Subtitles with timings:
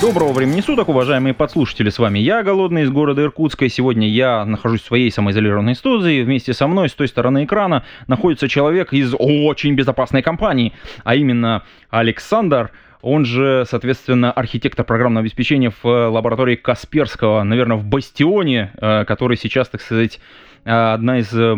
[0.00, 4.46] Доброго времени суток, уважаемые подслушатели, с вами я, Голодный, из города Иркутска, и сегодня я
[4.46, 9.14] нахожусь в своей самоизолированной студии, вместе со мной с той стороны экрана находится человек из
[9.18, 10.72] очень безопасной компании,
[11.04, 12.70] а именно Александр,
[13.02, 19.68] он же, соответственно, архитектор программного обеспечения в лаборатории Касперского, наверное, в Бастионе, э, который сейчас,
[19.68, 20.18] так сказать,
[20.64, 21.56] э, одна из э,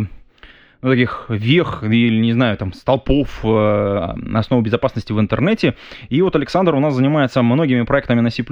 [0.83, 5.77] ну, таких вех или, не знаю, там, столпов э, основы безопасности в интернете.
[6.09, 8.45] И вот Александр у нас занимается многими проектами на C++.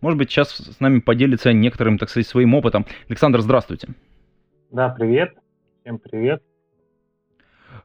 [0.00, 2.86] Может быть, сейчас с нами поделится некоторым, так сказать, своим опытом.
[3.08, 3.88] Александр, здравствуйте.
[4.70, 5.34] Да, привет.
[5.82, 6.42] Всем привет.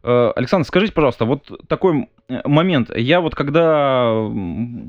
[0.04, 2.10] Э, Александр, скажите, пожалуйста, вот такой
[2.46, 2.96] момент.
[2.96, 4.14] Я вот когда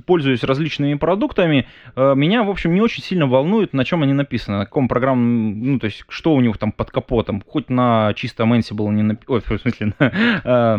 [0.06, 4.58] пользуюсь различными продуктами, э, меня, в общем, не очень сильно волнует, на чем они написаны,
[4.58, 7.42] на каком программном, ну, то есть, что у них там под капотом.
[7.46, 10.12] Хоть на чисто Ansible не написано, ой, в смысле, на,
[10.44, 10.78] Э,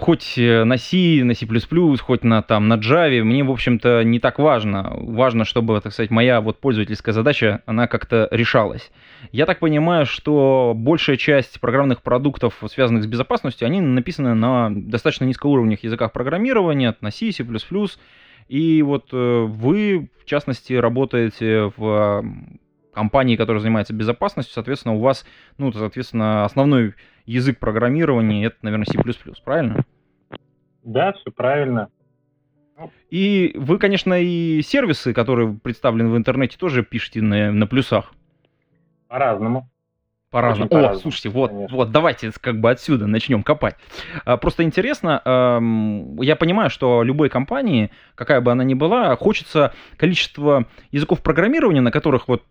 [0.00, 1.46] хоть на C, на C++,
[1.98, 4.92] хоть на, там, на Java, мне, в общем-то, не так важно.
[4.96, 8.90] Важно, чтобы, так сказать, моя вот пользовательская задача, она как-то решалась.
[9.32, 15.24] Я так понимаю, что большая часть программных продуктов, связанных с безопасностью, они написаны на достаточно
[15.24, 17.44] низкоуровневых языках программирования, на C, C++,
[18.48, 22.24] и вот э, вы, в частности, работаете в
[22.96, 25.26] компании, которая занимается безопасностью, соответственно, у вас,
[25.58, 26.94] ну, соответственно, основной
[27.26, 28.98] язык программирования это, наверное, C++,
[29.44, 29.84] правильно?
[30.82, 31.90] Да, все правильно.
[33.10, 38.12] И вы, конечно, и сервисы, которые представлены в интернете, тоже пишете на, на плюсах.
[39.08, 39.68] По-разному.
[40.30, 40.70] По-разному.
[40.70, 43.76] О, по слушайте, вот, вот, давайте как бы отсюда начнем копать.
[44.24, 45.20] А, просто интересно,
[46.20, 51.90] я понимаю, что любой компании, какая бы она ни была, хочется количество языков программирования, на
[51.90, 52.42] которых вот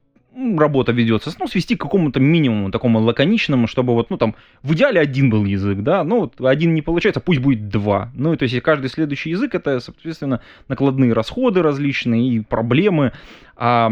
[0.58, 5.00] работа ведется, ну, свести к какому-то минимуму, такому лаконичному, чтобы вот, ну, там, в идеале
[5.00, 8.12] один был язык, да, ну, вот один не получается, пусть будет два.
[8.14, 13.14] Ну, и то есть каждый следующий язык, это, соответственно, накладные расходы различные и проблемы.
[13.58, 13.90] А,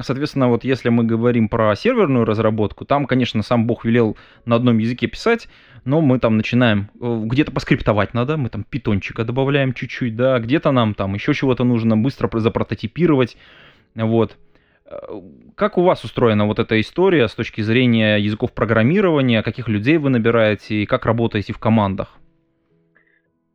[0.00, 4.78] соответственно, вот если мы говорим про серверную разработку, там, конечно, сам Бог велел на одном
[4.78, 5.48] языке писать,
[5.84, 10.72] но мы там начинаем, э, где-то поскриптовать надо, мы там питончика добавляем чуть-чуть, да, где-то
[10.72, 13.36] нам там еще чего-то нужно быстро запрототипировать,
[13.94, 14.36] вот.
[15.54, 20.08] Как у вас устроена вот эта история с точки зрения языков программирования, каких людей вы
[20.08, 22.16] набираете и как работаете в командах?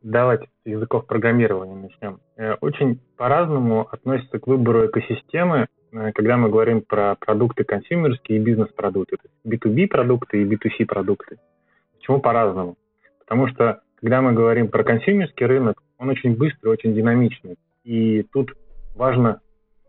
[0.02, 2.20] Давайте с языков программирования начнем.
[2.36, 8.42] Э, очень по-разному относится к выбору экосистемы, э, когда мы говорим про продукты консюмерские и
[8.42, 9.16] бизнес-продукты,
[9.46, 11.38] B2B продукты и B2C продукты.
[11.96, 12.76] Почему по-разному?
[13.20, 17.56] Потому что, когда мы говорим про консюмерский рынок, он очень быстрый, очень динамичный.
[17.84, 18.52] И тут
[18.94, 19.40] важно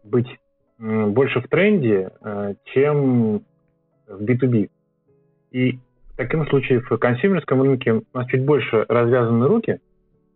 [0.05, 0.27] быть
[0.77, 3.43] больше в тренде, э, чем
[4.07, 4.69] в B2B.
[5.51, 5.79] И
[6.13, 9.79] в таком случае в консюмерском рынке у нас чуть больше развязаны руки,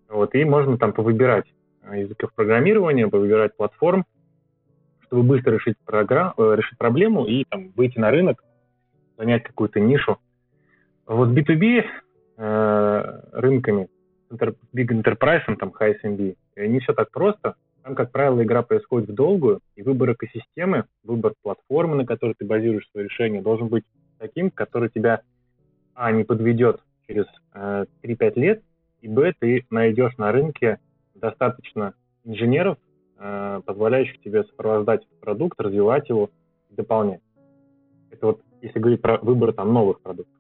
[0.08, 1.46] вот, и можно там повыбирать
[1.84, 4.06] э, языков программирования, повыбирать платформ,
[5.04, 8.44] чтобы быстро решить, программ, э, решить проблему и там, выйти на рынок,
[9.18, 10.18] занять какую-то нишу.
[11.06, 11.84] Вот B2B
[12.38, 13.90] э, рынками,
[14.32, 16.36] Big Enterprise, там, High SMB,
[16.68, 21.34] не все так просто– там, как правило, игра происходит в долгую, и выбор экосистемы, выбор
[21.41, 23.84] платформы, на которой ты базируешь свое решение, должен быть
[24.17, 25.22] таким, который тебя,
[25.94, 28.63] а, не подведет через э, 3-5 лет,
[29.01, 30.79] и, б, ты найдешь на рынке
[31.16, 32.78] достаточно инженеров,
[33.17, 36.29] э, позволяющих тебе сопровождать продукт, развивать его
[36.69, 37.22] и дополнять.
[38.11, 40.35] Это вот если говорить про выбор там новых продуктов.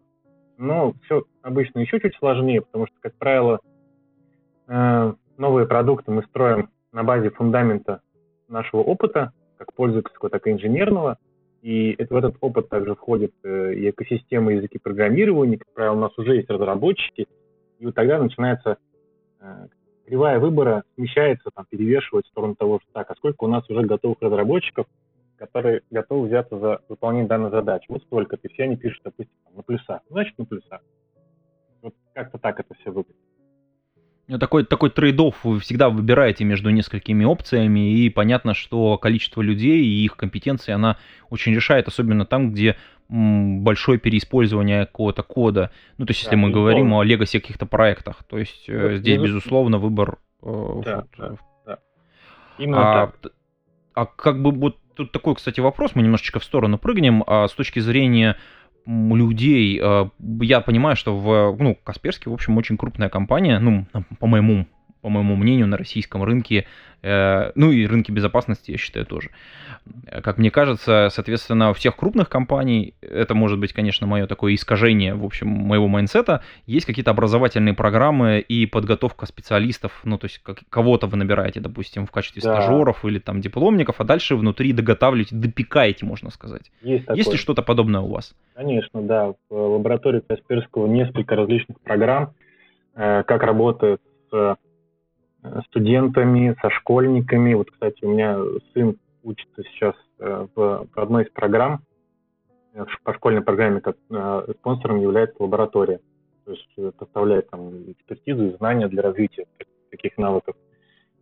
[0.57, 3.59] Но все обычно еще чуть сложнее, потому что, как правило,
[4.67, 8.01] э, новые продукты мы строим на базе фундамента
[8.47, 11.17] нашего опыта, как пользовательского, так и инженерного.
[11.61, 15.99] И это, в этот опыт также входит э, и экосистема языки программирования, как правило, у
[15.99, 17.27] нас уже есть разработчики,
[17.79, 18.77] и вот тогда начинается
[19.41, 19.67] э,
[20.05, 23.81] кривая выбора смещается, там, перевешивает в сторону того, что так, а сколько у нас уже
[23.81, 24.87] готовых разработчиков,
[25.37, 27.85] которые готовы взяться за выполнение данной задачи.
[27.89, 30.01] Вот столько-то, все они пишут, допустим, на плюсах.
[30.09, 30.81] Значит, на плюсах.
[31.81, 33.28] Вот как-то так это все выглядит.
[34.29, 39.83] Ну, такой, такой трейдов вы всегда выбираете между несколькими опциями, и понятно, что количество людей
[39.83, 40.97] и их компетенции, она
[41.31, 42.77] очень решает, особенно там, где
[43.09, 45.71] большое переиспользование какого-то кода.
[45.97, 46.71] Ну, то есть, если да, мы безусловно.
[46.71, 50.19] говорим о легаси каких-то проектах, то есть э, здесь, безусловно, выбор...
[50.43, 51.35] Э, да, вот, да,
[51.65, 51.79] да.
[52.59, 53.33] Именно а, так.
[53.95, 57.53] А как бы вот тут такой, кстати, вопрос, мы немножечко в сторону прыгнем, а с
[57.53, 58.37] точки зрения
[58.85, 59.79] людей.
[59.81, 60.09] Э,
[60.41, 63.85] я понимаю, что в ну, Касперске, в общем, очень крупная компания, ну,
[64.19, 64.67] по моему
[65.01, 66.65] по моему мнению, на российском рынке,
[67.01, 69.29] э, ну и рынке безопасности, я считаю, тоже.
[70.23, 75.15] Как мне кажется, соответственно, у всех крупных компаний, это может быть, конечно, мое такое искажение,
[75.15, 80.59] в общем, моего майнсета, есть какие-то образовательные программы и подготовка специалистов, ну, то есть как,
[80.69, 82.61] кого-то вы набираете, допустим, в качестве да.
[82.61, 86.71] стажеров или там дипломников, а дальше внутри доготавливаете, допекаете, можно сказать.
[86.81, 87.17] Есть, такое.
[87.17, 88.35] есть ли что-то подобное у вас?
[88.53, 89.33] Конечно, да.
[89.49, 92.33] В лаборатории Касперского несколько различных программ,
[92.95, 94.57] э, как работает с
[95.67, 97.53] студентами, со школьниками.
[97.53, 98.39] Вот, кстати, у меня
[98.73, 101.81] сын учится сейчас э, в, одной из программ,
[102.73, 105.99] э, по школьной программе, как э, спонсором является лаборатория.
[106.45, 109.45] То есть поставляет там экспертизу и знания для развития
[109.91, 110.55] таких навыков.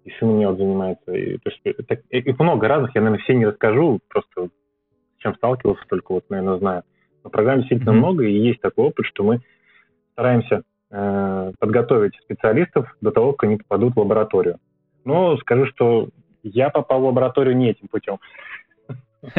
[0.06, 1.12] И сын у меня вот занимается.
[1.12, 5.36] И, то есть это, их много разных, я, наверное, все не расскажу, просто с чем
[5.36, 6.84] сталкивался, только вот, наверное, знаю.
[7.24, 7.94] Но программ действительно mm-hmm.
[7.94, 9.42] много, и есть такой опыт, что мы
[10.14, 14.58] стараемся подготовить специалистов до того, как они попадут в лабораторию.
[15.04, 16.10] Но скажу, что
[16.44, 18.20] я попал в лабораторию не этим путем.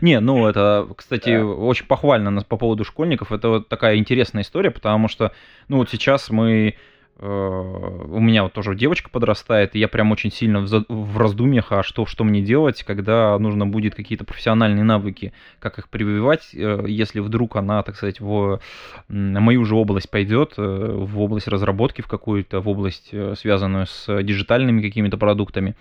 [0.00, 3.30] Не, ну это, кстати, очень похвально по поводу школьников.
[3.30, 5.32] Это вот такая интересная история, потому что,
[5.68, 6.74] ну вот сейчас мы Э,
[7.20, 12.06] у меня вот тоже девочка подрастает, и я прям очень сильно в раздумьях, а что,
[12.06, 17.56] что мне делать, когда нужно будет какие-то профессиональные навыки, как их прививать, э, если вдруг
[17.56, 18.60] она, так сказать, в
[19.08, 24.80] мою же область пойдет, э, в область разработки в какую-то, в область, связанную с диджитальными
[24.80, 25.74] какими-то продуктами.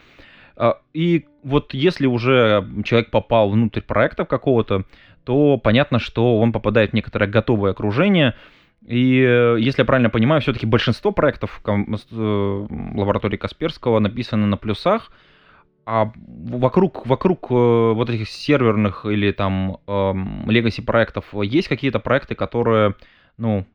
[0.56, 4.86] А, и вот если уже человек попал внутрь проекта какого-то,
[5.24, 8.34] то понятно, что он попадает в некоторое готовое окружение,
[8.88, 15.12] и, э, если я правильно понимаю, все-таки большинство проектов э, лаборатории Касперского написаны на плюсах,
[15.86, 20.50] а вокруг, вокруг э, вот этих серверных или там эм,
[20.86, 22.96] проектов есть какие-то проекты, которые,
[23.38, 23.66] ну,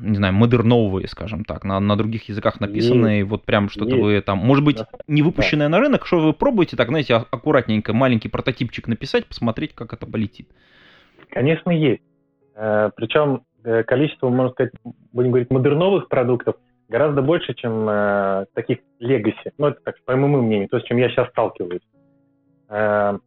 [0.00, 4.20] не знаю, модерновые, скажем так, на, на других языках написанные, и вот прям что-то вы
[4.20, 4.78] там, может быть,
[5.08, 9.74] не выпущенное на рынок, что вы пробуете, так, знаете, а, аккуратненько маленький прототипчик написать, посмотреть,
[9.74, 10.48] как это полетит?
[11.30, 12.02] Конечно, есть.
[12.54, 13.42] Причем
[13.86, 14.72] количество, можно сказать,
[15.12, 16.56] будем говорить, модерновых продуктов
[16.92, 19.52] гораздо больше, чем э, таких легаси.
[19.58, 21.82] Ну, это так, по моему мнению, то, с чем я сейчас сталкиваюсь.
[22.68, 23.18] Э,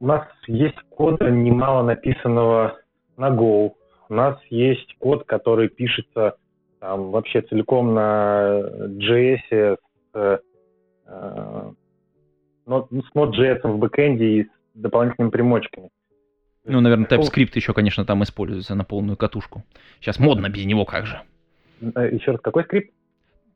[0.00, 2.78] у нас есть кода немало написанного
[3.16, 3.72] на Go.
[4.08, 6.36] У нас есть код, который пишется
[6.78, 8.60] там, вообще целиком на
[9.00, 9.76] JS
[10.12, 10.38] с, э,
[12.64, 15.90] с Node.js в бэкэнде и с дополнительными примочками.
[16.68, 19.64] Ну, наверное, TypeScript еще, конечно, там используется на полную катушку.
[20.00, 21.20] Сейчас модно без него, как же.
[21.80, 22.92] Э, еще раз, какой скрипт?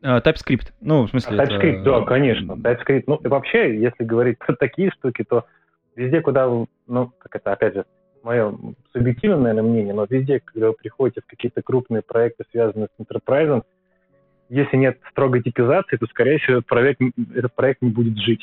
[0.03, 0.73] Uh, TypeScript.
[0.81, 1.39] Ну, в смысле...
[1.39, 1.85] А, TypeScript, это...
[1.85, 2.53] да, конечно.
[2.53, 3.05] TypeScript.
[3.07, 5.45] Ну, и вообще, если говорить про такие штуки, то
[5.95, 7.85] везде, куда вы, ну, как это, опять же,
[8.23, 8.57] мое
[8.93, 13.63] субъективное, наверное, мнение, но везде, когда вы приходите в какие-то крупные проекты, связанные с enterprise,
[14.49, 17.01] если нет строгой типизации, то, скорее всего, этот проект,
[17.35, 18.43] этот проект не будет жить.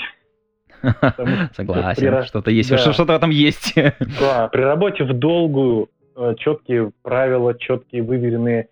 [1.53, 3.75] Согласен, что-то есть, что-то там есть.
[4.19, 8.69] Да, при работе в долгую э, четкие правила, четкие выверенные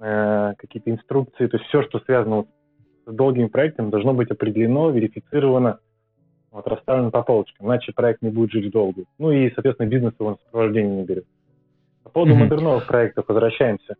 [0.00, 2.44] э, какие-то инструкции, то есть все, что связано
[3.06, 5.78] с долгим проектом, должно быть определено, верифицировано,
[6.50, 9.04] вот, расставлено по полочкам, иначе проект не будет жить долго.
[9.18, 11.24] Ну и, соответственно, бизнес его на сопровождение не берет.
[12.04, 13.96] По поводу модерновых проектов возвращаемся.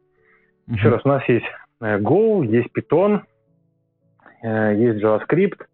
[0.69, 1.47] Еще раз, у нас есть
[1.81, 3.23] э, Go, есть Python,
[4.43, 5.67] есть JavaScript,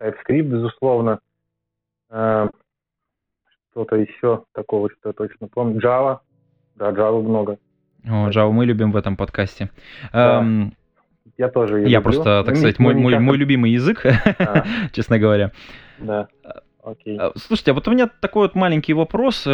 [0.00, 1.20] TypeScript, безусловно.
[2.10, 2.48] Э,
[3.70, 5.80] что-то еще такого, что я точно помню.
[5.80, 6.20] Java.
[6.76, 7.58] Да, Java много.
[8.04, 9.70] О, Java мы любим в этом подкасте.
[10.12, 10.40] Да.
[10.40, 10.74] Эм,
[11.36, 12.02] я тоже Я люблю.
[12.02, 14.04] просто, так сказать, мой, мой, мой любимый язык,
[14.38, 14.64] а.
[14.92, 15.52] честно говоря.
[15.98, 16.28] Да.
[16.82, 17.18] Окей.
[17.20, 19.46] Э, слушайте, а вот у меня такой вот маленький вопрос.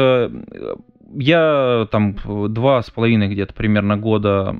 [1.14, 2.16] Я там
[2.52, 4.56] два с половиной где-то примерно года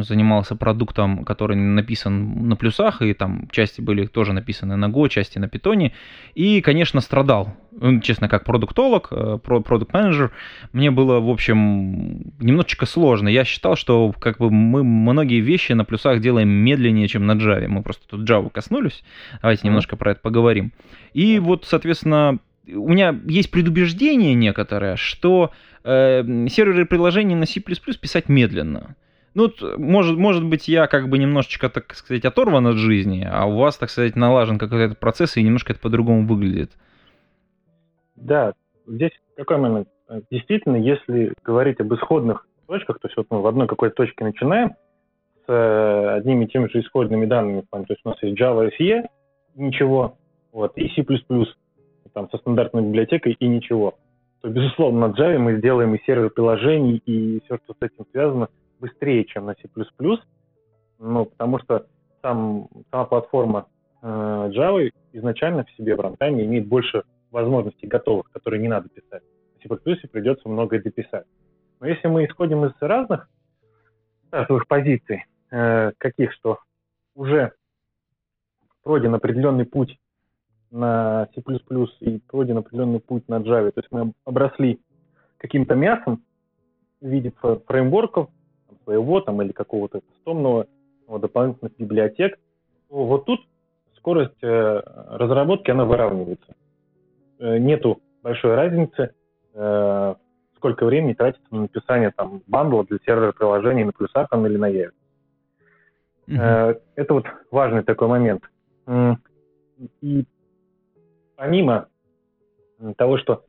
[0.00, 5.38] занимался продуктом, который написан на плюсах, и там части были тоже написаны на Go, части
[5.38, 5.92] на питоне.
[6.34, 7.54] И, конечно, страдал.
[7.72, 10.32] Ну, честно, как продуктолог, э, продукт менеджер
[10.72, 13.28] мне было, в общем, немножечко сложно.
[13.28, 17.68] Я считал, что как бы мы многие вещи на плюсах делаем медленнее, чем на Java.
[17.68, 19.02] Мы просто тут Java коснулись.
[19.40, 20.72] Давайте немножко про это поговорим.
[21.12, 25.50] И вот, соответственно, у меня есть предубеждение некоторое, что
[25.84, 28.96] э, серверы приложений на C++ писать медленно.
[29.34, 33.56] Ну, может, может быть, я как бы немножечко, так сказать, оторван от жизни, а у
[33.56, 36.72] вас, так сказать, налажен какой-то процесс, и немножко это по-другому выглядит.
[38.16, 38.52] Да,
[38.86, 39.88] здесь какой момент?
[40.30, 44.74] Действительно, если говорить об исходных точках, то есть вот мы в одной какой-то точке начинаем
[45.46, 49.04] с э, одними и теми же исходными данными, то есть у нас есть Java SE,
[49.54, 50.16] ничего,
[50.52, 51.04] вот, и C++,
[52.12, 53.98] там, со стандартной библиотекой и ничего.
[54.40, 58.48] то, безусловно, на Java мы сделаем и сервер приложений, и все, что с этим связано,
[58.80, 59.68] быстрее, чем на C++.
[60.98, 61.86] Ну, потому что
[62.22, 63.66] сам, сама платформа
[64.02, 69.22] э, Java изначально в себе в рантайме имеет больше возможностей готовых, которые не надо писать.
[69.58, 71.26] В C++ придется многое дописать.
[71.80, 73.28] Но если мы исходим из разных
[74.28, 76.58] стартовых позиций, э, каких, что
[77.14, 77.52] уже
[78.82, 79.98] пройден определенный путь
[80.72, 81.42] на C++
[82.00, 84.80] и пройден определенный путь на Java, то есть мы обросли
[85.36, 86.22] каким-то мясом
[87.00, 87.32] в виде
[87.66, 88.30] фреймворков
[88.84, 90.66] своего там или какого-то кастомного
[91.08, 92.38] дополнительных библиотек,
[92.88, 93.40] то вот тут
[93.96, 96.54] скорость э, разработки она выравнивается.
[97.38, 99.14] Э, нету большой разницы,
[99.54, 100.14] э,
[100.56, 104.68] сколько времени тратится на написание там бандла для сервера приложений на плюсах там, или на
[104.68, 104.92] Яве.
[106.28, 106.80] Mm-hmm.
[106.94, 108.42] Это вот важный такой момент.
[110.00, 110.24] И
[111.42, 111.88] помимо
[112.96, 113.42] того, что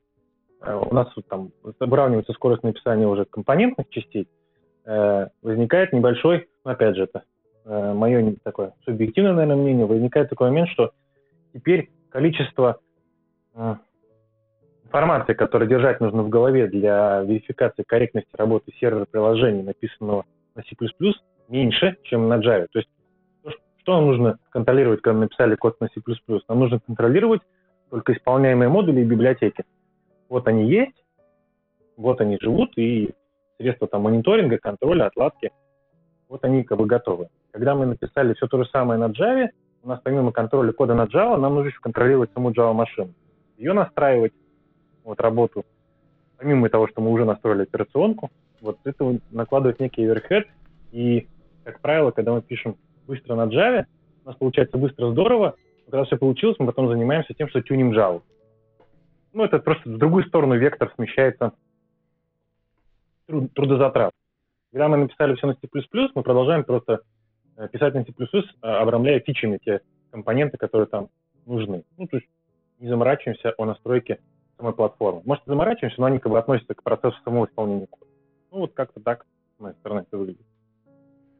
[0.61, 4.27] у нас там выравнивается скорость написания уже компонентных частей,
[5.43, 7.23] возникает небольшой, опять же, это
[7.93, 10.91] мое такое субъективное, наверное, мнение, возникает такой момент, что
[11.53, 12.79] теперь количество
[14.85, 20.75] информации, которую держать нужно в голове для верификации корректности работы сервера приложения, написанного на C++,
[21.47, 22.65] меньше, чем на Java.
[22.71, 22.89] То есть
[23.81, 26.01] что нам нужно контролировать, когда написали код на C++?
[26.49, 27.41] Нам нужно контролировать
[27.93, 29.65] только исполняемые модули и библиотеки.
[30.27, 31.05] Вот они есть,
[31.95, 33.11] вот они живут, и
[33.59, 35.51] средства там мониторинга, контроля, отладки,
[36.27, 37.27] вот они как бы готовы.
[37.51, 39.49] Когда мы написали все то же самое на Java,
[39.83, 43.13] у нас помимо контроля кода на Java, нам нужно еще контролировать саму Java-машину.
[43.57, 44.33] Ее настраивать,
[45.03, 45.63] вот работу,
[46.37, 50.45] помимо того, что мы уже настроили операционку, вот это накладывает некий overhead,
[50.91, 51.27] и,
[51.63, 53.85] как правило, когда мы пишем быстро на Java,
[54.25, 55.53] у нас получается быстро, здорово,
[55.85, 58.21] когда все получилось, мы потом занимаемся тем, что тюним Java.
[59.33, 61.53] Ну, это просто в другую сторону вектор смещается
[63.27, 64.11] труд, трудозатрат.
[64.71, 65.67] Когда мы написали все на C++,
[66.15, 67.01] мы продолжаем просто
[67.57, 68.13] э, писать на C++,
[68.61, 71.09] а, обрамляя фичами те компоненты, которые там
[71.45, 71.83] нужны.
[71.97, 72.29] Ну, то есть
[72.79, 74.19] не заморачиваемся о настройке
[74.57, 75.21] самой платформы.
[75.25, 78.11] Может, заморачиваемся, но они как бы относятся к процессу самого исполнения кода.
[78.51, 79.25] Ну, вот как-то так
[79.57, 80.45] с моей стороны это выглядит.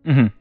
[0.06, 0.32] Угу.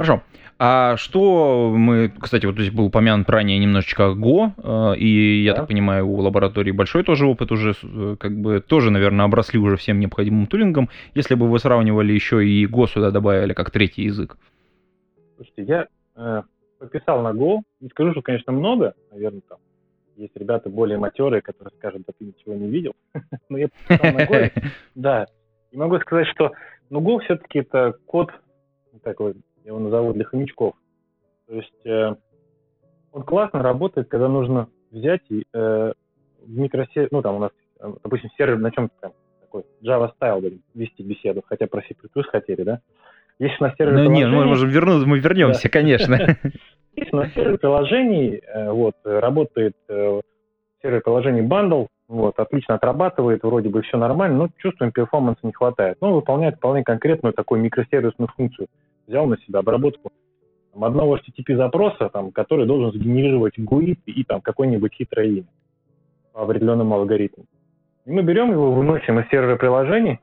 [0.00, 0.22] Хорошо.
[0.58, 5.58] А что мы, кстати, вот здесь был упомянут ранее немножечко Go, э, и я да.
[5.58, 9.76] так понимаю, у лаборатории большой тоже опыт уже, э, как бы тоже, наверное, обросли уже
[9.76, 10.88] всем необходимым тулингом.
[11.12, 14.38] Если бы вы сравнивали еще и Go сюда добавили как третий язык.
[15.36, 16.42] Слушайте, я э,
[16.78, 19.58] пописал на Go, не скажу, что, конечно, много, наверное, там
[20.16, 22.94] есть ребята более матерые, которые скажут, да ты ничего не видел.
[23.50, 24.50] Но я писал на Go,
[24.94, 25.26] да.
[25.72, 26.52] И могу сказать, что
[26.88, 28.30] ну, Go все-таки это код
[29.02, 30.74] такой, я его назову для хомячков.
[31.46, 32.14] То есть э,
[33.12, 35.92] он классно работает, когда нужно взять и э,
[36.42, 37.50] в микросервер, ну там у нас,
[37.80, 41.94] э, допустим, сервер на чем-то там такой Java style будем вести беседу, хотя про C++
[42.22, 42.80] хотели, да?
[43.38, 45.68] Если на сервере Ну нет, мы можем вернуться, мы вернемся, да.
[45.70, 46.14] конечно.
[46.94, 50.20] Есть на сервере приложений, э, вот, работает э,
[50.82, 55.52] сервер приложений bundle, вот, отлично отрабатывает, вроде бы все нормально, но чувствуем, performance а не
[55.52, 55.98] хватает.
[56.00, 58.68] Но выполняет вполне конкретную такую микросервисную функцию.
[59.10, 60.12] Взял на себя обработку
[60.72, 65.48] там, одного HTTP запроса, там, который должен сгенерировать GUID и там какое-нибудь хитрое имя
[66.32, 67.46] по определенному алгоритму.
[68.04, 70.20] И мы берем его, выносим из сервера приложений,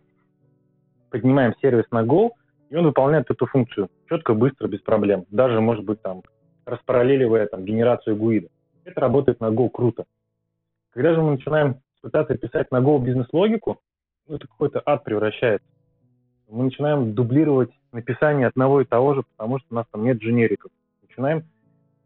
[1.10, 2.30] поднимаем сервис на Go,
[2.70, 5.26] и он выполняет эту функцию четко, быстро, без проблем.
[5.32, 6.24] Даже, может быть, там,
[6.64, 8.48] распараллеливая там, генерацию гуида.
[8.86, 10.06] Это работает на Go круто.
[10.92, 13.82] Когда же мы начинаем пытаться писать на Go бизнес-логику,
[14.30, 15.68] ну, это какой-то ад превращается.
[16.50, 20.72] Мы начинаем дублировать написание одного и того же, потому что у нас там нет дженериков.
[21.08, 21.44] Начинаем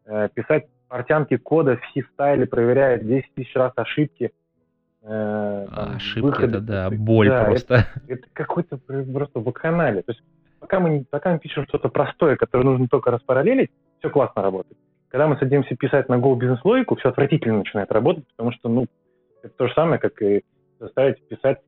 [0.06, 4.32] э, писать портянки кода в C-стайле, проверяя 10 тысяч раз ошибки.
[5.04, 6.58] Э, там, ошибки, выходы.
[6.58, 7.74] это да, боль да, просто.
[7.76, 10.02] Это, это какой-то просто вакханалия.
[10.02, 10.24] То есть
[10.60, 14.78] пока мы, пока мы пишем что-то простое, которое нужно только распараллелить, все классно работает.
[15.10, 18.88] Когда мы садимся писать на Go бизнес-логику, все отвратительно начинает работать, потому что, ну,
[19.44, 20.44] это то же самое, как и
[20.80, 21.60] заставить писать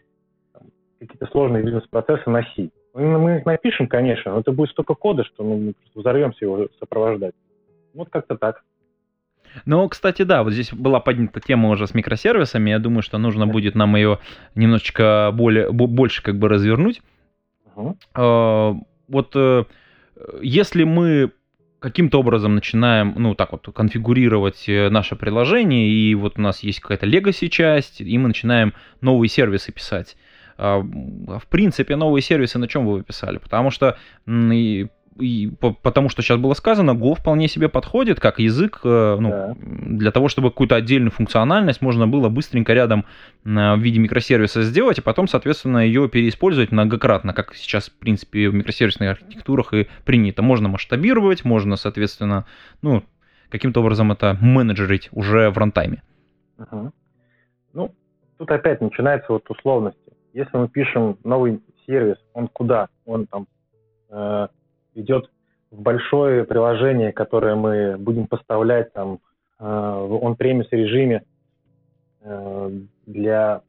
[1.04, 2.24] какие-то сложные бизнес-процессы
[2.56, 2.70] C.
[2.96, 6.68] Ну, мы их напишем, конечно, но это будет столько кода, что ну, мы взорвемся его
[6.80, 7.34] сопровождать.
[7.94, 8.64] Вот как-то так.
[9.66, 12.72] Ну, кстати, да, вот здесь была поднята тема уже с микросервисами.
[12.72, 14.20] Я думаю, что нужно будет нам ее
[14.56, 17.02] немножечко более, больше как бы развернуть.
[17.76, 18.82] Uh-huh.
[19.08, 19.66] Вот э,
[20.42, 21.32] если мы
[21.80, 26.80] каким-то образом начинаем, ну, так вот, конфигурировать э, наше приложение, и вот у нас есть
[26.80, 30.16] какая-то legacy часть, и мы начинаем новые сервисы писать.
[30.66, 33.38] А, в принципе, новые сервисы на чем вы писали?
[33.38, 33.98] Потому что
[35.20, 39.56] и, потому что сейчас было сказано, Go вполне себе подходит как язык э, ну, да.
[39.60, 43.06] для того, чтобы какую-то отдельную функциональность можно было быстренько рядом
[43.44, 48.56] в виде микросервиса сделать, и потом, соответственно, ее переиспользовать многократно, как сейчас, в принципе, в
[48.56, 50.42] микросервисных архитектурах и принято.
[50.42, 52.46] Можно масштабировать, можно, соответственно,
[52.82, 53.04] ну,
[53.50, 56.02] каким-то образом это менеджерить уже в рантайме.
[56.58, 56.92] Угу.
[57.74, 57.96] Ну,
[58.38, 60.00] тут опять начинается вот условности.
[60.34, 62.90] Если мы пишем новый сервис, он куда?
[63.06, 63.48] Он там
[64.10, 64.48] э,
[64.96, 65.30] идет
[65.70, 69.20] в большое приложение, которое мы будем поставлять там
[69.60, 71.24] э, в on-premise режиме
[72.22, 72.72] э,
[73.06, 73.62] для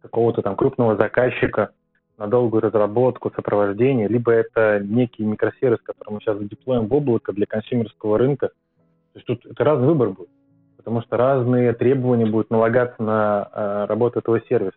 [0.00, 1.70] какого-то там крупного заказчика
[2.18, 7.46] на долгую разработку, сопровождение, либо это некий микросервис, который мы сейчас задеплоим в облако для
[7.46, 10.28] консюмерского рынка, то есть тут это разный выбор будет,
[10.76, 14.76] потому что разные требования будут налагаться на э, работу этого сервиса.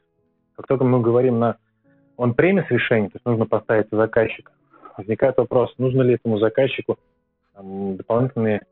[0.58, 1.58] Как только мы говорим на
[2.18, 4.52] он-премис решение, то есть нужно поставить заказчика,
[4.98, 6.98] возникает вопрос, нужно ли этому заказчику
[7.54, 8.64] там, дополнительные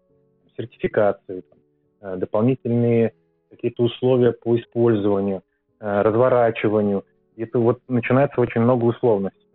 [0.57, 1.59] сертификации, там,
[2.01, 3.13] э, дополнительные
[3.49, 5.43] какие-то условия по использованию,
[5.79, 7.05] э, разворачиванию.
[7.37, 9.47] И это вот начинается очень много условностей.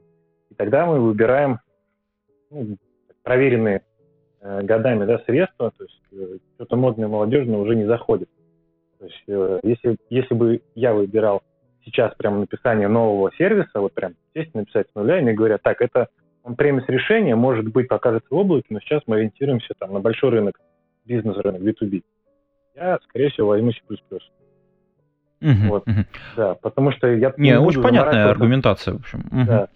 [0.51, 1.59] И тогда мы выбираем
[2.51, 2.77] ну,
[3.23, 3.83] проверенные
[4.43, 8.31] Э, годами да, средства, то есть что-то модное, молодежное уже не заходит.
[8.99, 11.43] То есть если, если бы я выбирал
[11.85, 15.81] сейчас прям написание нового сервиса, вот прям сесть написать с нуля, и мне говорят, так,
[15.81, 16.09] это
[16.43, 20.31] он премис решение, может быть, покажется в облаке, но сейчас мы ориентируемся там на большой
[20.31, 20.61] рынок,
[21.05, 22.03] бизнес-рынок, B2B.
[22.77, 23.81] Я, скорее всего, возьму C++.
[25.43, 25.89] Угу, вот.
[25.89, 26.05] угу.
[26.37, 27.33] Да, потому что я...
[27.37, 29.21] Не, не очень понятная аргументация, в общем.
[29.31, 29.47] Угу.
[29.47, 29.69] Да,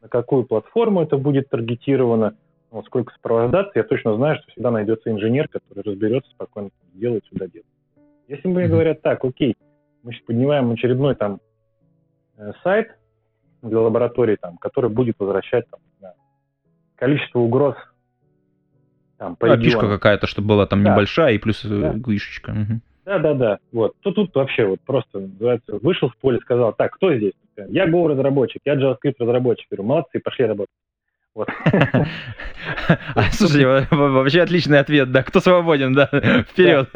[0.00, 2.34] на какую платформу это будет таргетировано,
[2.70, 7.46] вот сколько сопровождаться, я точно знаю, что всегда найдется инженер, который разберется, спокойно делает сюда
[7.46, 7.66] делать.
[8.28, 9.56] Если мне говорят так, окей,
[10.02, 11.40] мы сейчас поднимаем очередной там
[12.62, 12.96] сайт
[13.62, 16.14] для лаборатории, там, который будет возвращать там, да,
[16.96, 17.76] количество угроз
[19.18, 20.90] там, по а, фишка какая-то, чтобы была там да.
[20.90, 21.92] небольшая и плюс э, да.
[21.92, 22.50] гвишечка.
[22.50, 22.80] Угу.
[23.04, 23.58] Да, да, да.
[23.72, 23.94] Вот.
[24.00, 27.34] То тут вообще вот просто называется, вышел в поле, сказал, так, кто здесь?
[27.68, 29.68] Я Go разработчик, я JavaScript разработчик.
[29.70, 30.74] Говорю, молодцы, пошли работать.
[31.34, 31.48] Вот.
[33.14, 36.06] А, слушай, вообще отличный ответ, да, кто свободен, да,
[36.48, 36.88] вперед.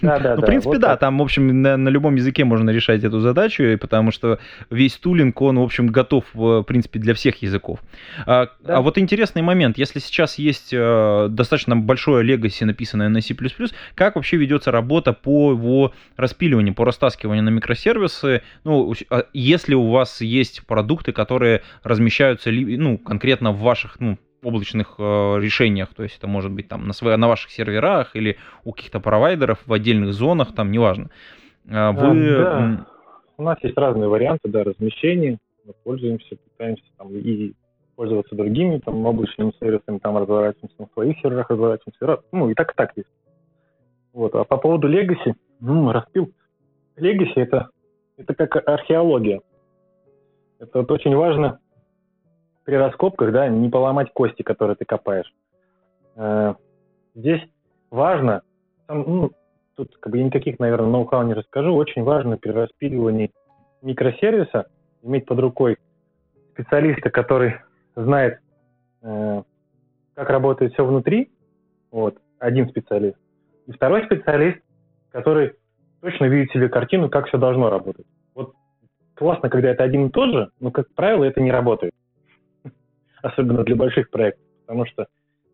[0.00, 3.04] Да, да, ну, В принципе, да, там, в общем, на, на любом языке можно решать
[3.04, 4.38] эту задачу, потому что
[4.70, 7.80] весь тулинг, он, в общем, готов, в принципе, для всех языков.
[8.26, 8.78] А, да.
[8.78, 13.34] а вот интересный момент, если сейчас есть э, достаточно большое легаси, написанное на C++,
[13.94, 19.90] как вообще ведется работа по его распиливанию, по растаскиванию на микросервисы, ну, а если у
[19.90, 25.02] вас есть продукты, которые размещаются, ну, конкретно в ваших ну, облачных э,
[25.40, 29.00] решениях, то есть это может быть там на, своих, на ваших серверах или у каких-то
[29.00, 31.10] провайдеров в отдельных зонах, там неважно.
[31.68, 32.34] А, вы...
[32.34, 32.86] А, да.
[33.36, 37.54] У нас есть разные варианты да, размещения, мы пользуемся, пытаемся там и
[37.96, 42.74] пользоваться другими там облачными сервисами, там разворачиваемся на своих серверах, разворачиваемся, ну и так и
[42.76, 43.08] так есть.
[44.12, 44.34] Вот.
[44.34, 46.32] А по поводу Legacy, ну, распил.
[46.96, 47.70] Legacy это,
[48.16, 49.40] это как археология.
[50.58, 51.58] Это вот очень важно
[52.64, 55.32] при раскопках, да, не поломать кости, которые ты копаешь.
[56.16, 56.54] Э,
[57.14, 57.42] здесь
[57.90, 58.42] важно,
[58.88, 59.32] ну,
[59.76, 63.32] тут как бы я никаких, наверное, ноу-хау не расскажу, очень важно при распиливании
[63.82, 64.66] микросервиса
[65.02, 65.76] иметь под рукой
[66.52, 67.56] специалиста, который
[67.94, 68.40] знает,
[69.02, 69.42] э,
[70.14, 71.30] как работает все внутри,
[71.90, 73.18] вот, один специалист,
[73.66, 74.58] и второй специалист,
[75.10, 75.54] который
[76.00, 78.06] точно видит себе картину, как все должно работать.
[78.34, 78.54] Вот
[79.14, 81.92] классно, когда это один и тот же, но, как правило, это не работает
[83.24, 85.06] особенно для больших проектов, потому что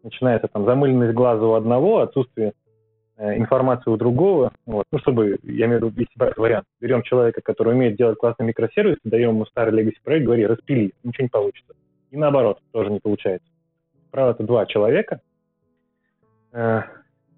[0.02, 2.52] начинается там замыленность глаза у одного, отсутствие
[3.16, 4.52] э, информации у другого.
[4.66, 4.86] Вот.
[4.90, 8.96] Ну, чтобы, я имею в виду, брать вариант, берем человека, который умеет делать классный микросервис,
[9.04, 11.74] даем ему старый legacy проект, говори, распили, ничего не получится.
[12.10, 13.48] И наоборот, тоже не получается.
[14.10, 15.20] Правда, это два человека,
[16.52, 16.82] э,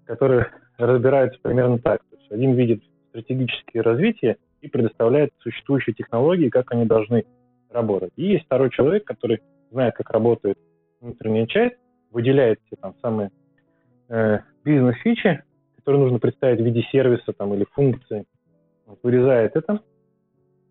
[0.05, 2.01] которые разбираются примерно так.
[2.09, 7.25] То есть один видит стратегические развития и предоставляет существующие технологии, как они должны
[7.69, 8.11] работать.
[8.15, 9.41] И есть второй человек, который
[9.73, 10.57] знает, как работает
[11.01, 11.75] внутренняя часть,
[12.11, 13.31] выделяет все там самые
[14.09, 15.43] э, бизнес-фичи,
[15.75, 18.25] которые нужно представить в виде сервиса там, или функции,
[18.85, 19.81] вот, вырезает это.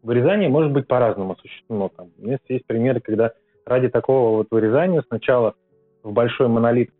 [0.03, 1.91] Вырезание может быть по-разному осуществлено.
[1.91, 2.11] Там.
[2.19, 3.33] У меня есть примеры, когда
[3.67, 5.55] ради такого вот вырезания сначала
[6.03, 6.91] в большой монолит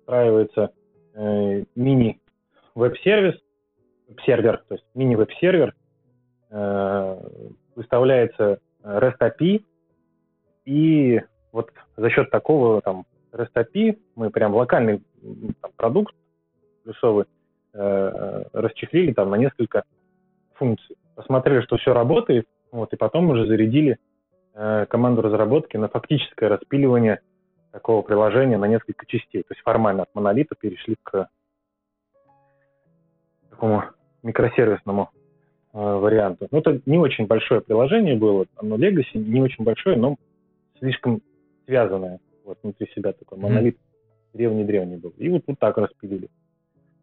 [0.00, 0.72] встраивается
[1.14, 3.34] э, мини-веб-сервис,
[4.24, 5.74] сервер, то есть мини-веб-сервер,
[6.50, 7.20] э,
[7.76, 9.64] выставляется REST API,
[10.64, 11.20] и
[11.52, 15.02] вот за счет такого там API мы прям локальный
[15.60, 16.14] там, продукт
[16.84, 17.26] плюсовый
[17.72, 19.84] э, э, расчехлили там на несколько
[20.54, 20.96] функций.
[21.14, 23.98] Посмотрели, что все работает, вот, и потом уже зарядили
[24.54, 27.20] э, команду разработки на фактическое распиливание
[27.72, 29.42] такого приложения на несколько частей.
[29.42, 31.28] То есть формально от монолита перешли к
[33.50, 33.84] такому
[34.22, 35.10] микросервисному
[35.72, 36.48] э, варианту.
[36.50, 40.16] Ну, это не очень большое приложение было, оно Legacy не очень большое, но
[40.78, 41.20] слишком
[41.70, 43.78] связанное вот внутри себя такой монолит
[44.34, 45.14] древний-древний был.
[45.18, 46.28] И вот, вот так распилили.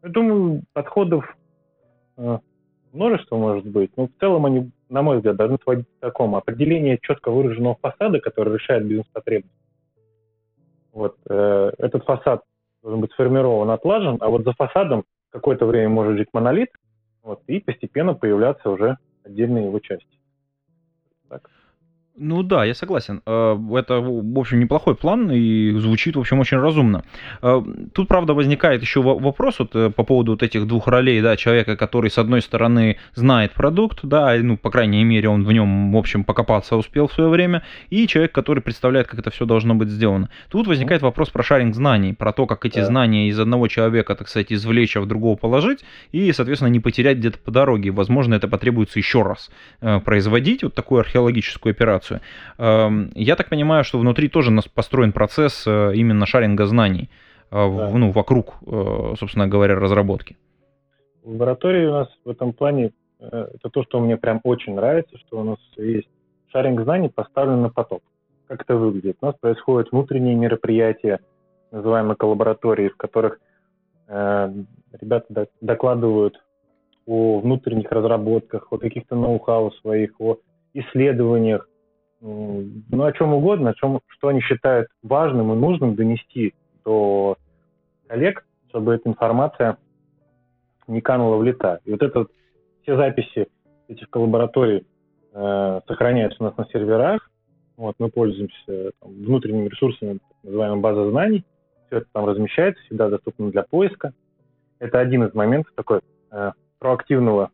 [0.04, 1.24] Я думаю, подходов
[2.18, 2.40] э,
[2.92, 6.36] множество может быть, но в целом они, на мой взгляд, должны сводиться к такому.
[6.36, 9.54] Определение четко выраженного фасада, который решает бизнес-потребность.
[10.92, 12.44] Вот, э, этот фасад
[12.84, 16.70] должен быть сформирован, отлажен, а вот за фасадом какое-то время может жить монолит,
[17.24, 20.20] вот, и постепенно появляться уже отдельные его части.
[22.20, 23.22] Ну да, я согласен.
[23.28, 27.04] Э, это, в общем, неплохой план и звучит, в общем, очень разумно.
[27.44, 27.62] Э,
[27.94, 31.78] тут, правда, возникает еще вопрос вот э, по поводу вот этих двух ролей, да, человека,
[31.78, 35.98] который, с одной стороны, знает продукт, да, ну, по крайней мере, он в нем, в
[35.98, 39.90] общем, покопаться успел в свое время, и человек, который представляет, как это все должно быть
[39.90, 40.30] сделано.
[40.50, 44.28] Тут возникает вопрос про шаринг знаний, про то, как эти знания из одного человека, так
[44.28, 47.92] сказать, извлечь, а в другого положить, и, соответственно, не потерять где-то по дороге.
[47.92, 49.52] Возможно, это потребуется еще раз
[50.04, 52.22] производить, вот такую археологическую операцию информацию.
[52.58, 57.10] Эм, я так понимаю, что внутри тоже построен процесс э, именно шаринга знаний
[57.52, 57.90] э, да.
[57.90, 60.38] ну, вокруг, э, собственно говоря, разработки.
[61.24, 65.44] Лаборатории у нас в этом плане это то, что мне прям очень нравится, что у
[65.44, 66.08] нас есть
[66.52, 68.04] шаринг знаний поставлен на поток.
[68.48, 69.18] Как это выглядит?
[69.22, 71.20] У нас происходят внутренние мероприятия,
[71.72, 73.40] называемые коллаборатории, в которых
[74.08, 74.54] э,
[75.02, 76.40] ребята докладывают
[77.08, 80.38] о внутренних разработках, о каких-то ноу-хау своих, о
[80.74, 81.68] исследованиях,
[82.22, 86.54] ну, о чем угодно, о чем, что они считают важным и нужным донести
[86.84, 87.38] до
[88.08, 89.78] коллег, чтобы эта информация
[90.88, 91.80] не канула в лета.
[91.86, 92.28] И вот это
[92.82, 93.48] все записи
[93.88, 94.86] этих коллабораторий
[95.34, 97.30] э, сохраняются у нас на серверах.
[97.76, 101.46] Вот, мы пользуемся там, внутренними ресурсами, так называемой базы знаний.
[101.88, 104.14] Все это там размещается, всегда доступно для поиска.
[104.80, 106.02] Это один из моментов такой
[106.32, 107.52] э, проактивного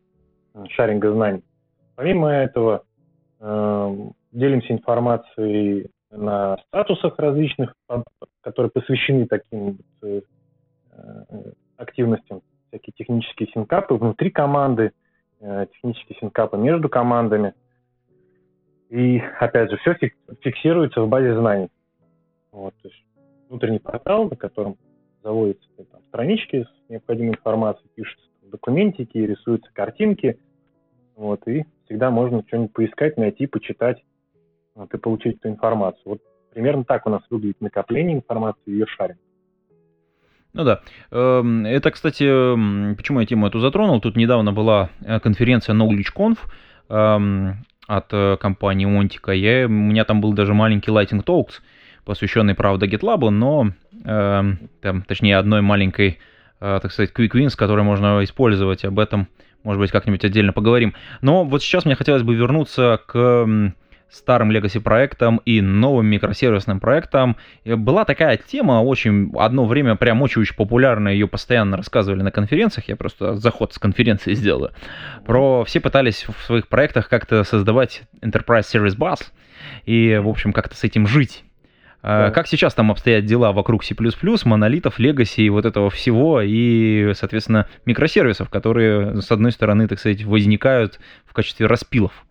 [0.54, 1.44] э, шаринга знаний.
[1.94, 2.84] Помимо этого,
[3.40, 3.96] э,
[4.34, 7.74] делимся информацией на статусах различных,
[8.42, 10.20] которые посвящены таким э,
[11.76, 14.92] активностям, всякие технические синкапы внутри команды,
[15.40, 17.54] э, технические синкапы между командами.
[18.90, 19.96] И, опять же, все
[20.40, 21.68] фиксируется в базе знаний.
[22.52, 23.04] Вот, то есть
[23.48, 24.76] внутренний портал, на котором
[25.22, 30.38] заводятся там, странички с необходимой информацией, пишутся документики, рисуются картинки.
[31.16, 34.02] Вот, и всегда можно что-нибудь поискать, найти, почитать
[34.92, 36.02] и получить эту информацию.
[36.04, 36.20] Вот
[36.52, 39.18] примерно так у нас выглядит накопление информации и ее шаринг.
[40.52, 40.82] Ну да.
[41.10, 42.24] Эм, это, кстати,
[42.94, 44.00] почему я тему эту затронул.
[44.00, 46.38] Тут недавно была э, конференция KnowledgeConf
[46.90, 49.34] эм, от э, компании Montica.
[49.34, 51.54] Я, у меня там был даже маленький Lighting Talks,
[52.04, 53.72] посвященный, правда, GitLab, но
[54.04, 56.18] эм, там, точнее, одной маленькой,
[56.60, 58.84] э, так сказать, quick wins, которую можно использовать.
[58.84, 59.26] Об этом,
[59.64, 60.94] может быть, как-нибудь отдельно поговорим.
[61.20, 63.74] Но вот сейчас мне хотелось бы вернуться к
[64.10, 67.36] старым legacy проектом и новым микросервисным проектом.
[67.64, 72.96] Была такая тема, очень одно время прям очень-очень популярная, ее постоянно рассказывали на конференциях, я
[72.96, 74.72] просто заход с конференции сделаю.
[75.26, 79.20] Про все пытались в своих проектах как-то создавать Enterprise Service Bus
[79.84, 81.44] и, в общем, как-то с этим жить.
[82.06, 82.30] А, да.
[82.32, 83.94] Как сейчас там обстоят дела вокруг C++,
[84.44, 90.22] монолитов, Legacy и вот этого всего, и, соответственно, микросервисов, которые, с одной стороны, так сказать,
[90.22, 92.26] возникают в качестве распилов?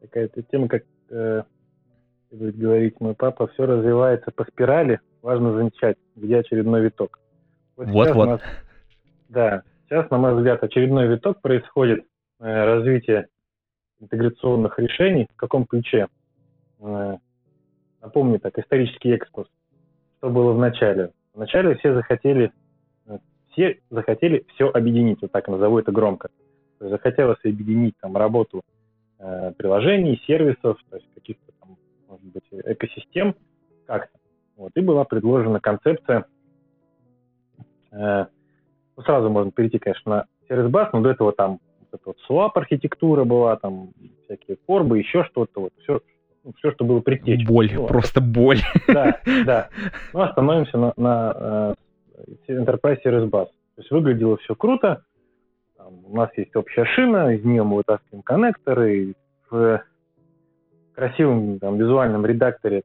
[0.00, 1.42] Да такая-то тема, как э,
[2.30, 7.18] будет говорить мой папа, все развивается по спирали, важно замечать, где очередной виток.
[7.76, 8.14] Вот-вот.
[8.14, 8.40] Вот, вот.
[9.28, 12.04] Да, сейчас, на мой взгляд, очередной виток происходит
[12.40, 13.28] э, развитие
[14.00, 15.28] интеграционных решений.
[15.32, 16.08] В каком ключе?
[16.80, 17.16] Э,
[18.00, 19.48] напомню так, исторический экскурс.
[20.18, 21.12] Что было в начале?
[21.34, 22.52] Вначале все захотели,
[23.06, 23.18] э,
[23.50, 26.30] все захотели все объединить, вот так назову это громко.
[26.80, 28.62] Захотелось объединить там работу
[29.18, 31.76] э, приложений, сервисов, то есть каких-то там,
[32.08, 33.34] может быть, экосистем
[33.86, 34.18] как-то.
[34.56, 36.26] Вот, и была предложена концепция,
[37.92, 38.26] э,
[38.96, 42.16] ну, сразу можно перейти, конечно, на сервис бас, но до этого там вот эта вот
[42.28, 43.90] swap архитектура была, там
[44.24, 46.00] всякие корбы, еще что-то, вот все,
[46.44, 47.46] ну, все, что было предтечей.
[47.46, 48.60] Боль, ну, просто боль.
[48.88, 49.68] Да, да.
[50.12, 51.74] Ну, остановимся на, на
[52.48, 53.46] э, Enterprise Service Bus.
[53.46, 55.04] То есть выглядело все круто,
[55.78, 59.14] там, у нас есть общая шина, из нее мы вытаскиваем коннекторы,
[59.48, 59.82] в
[60.94, 62.82] красивом там, визуальном редакторе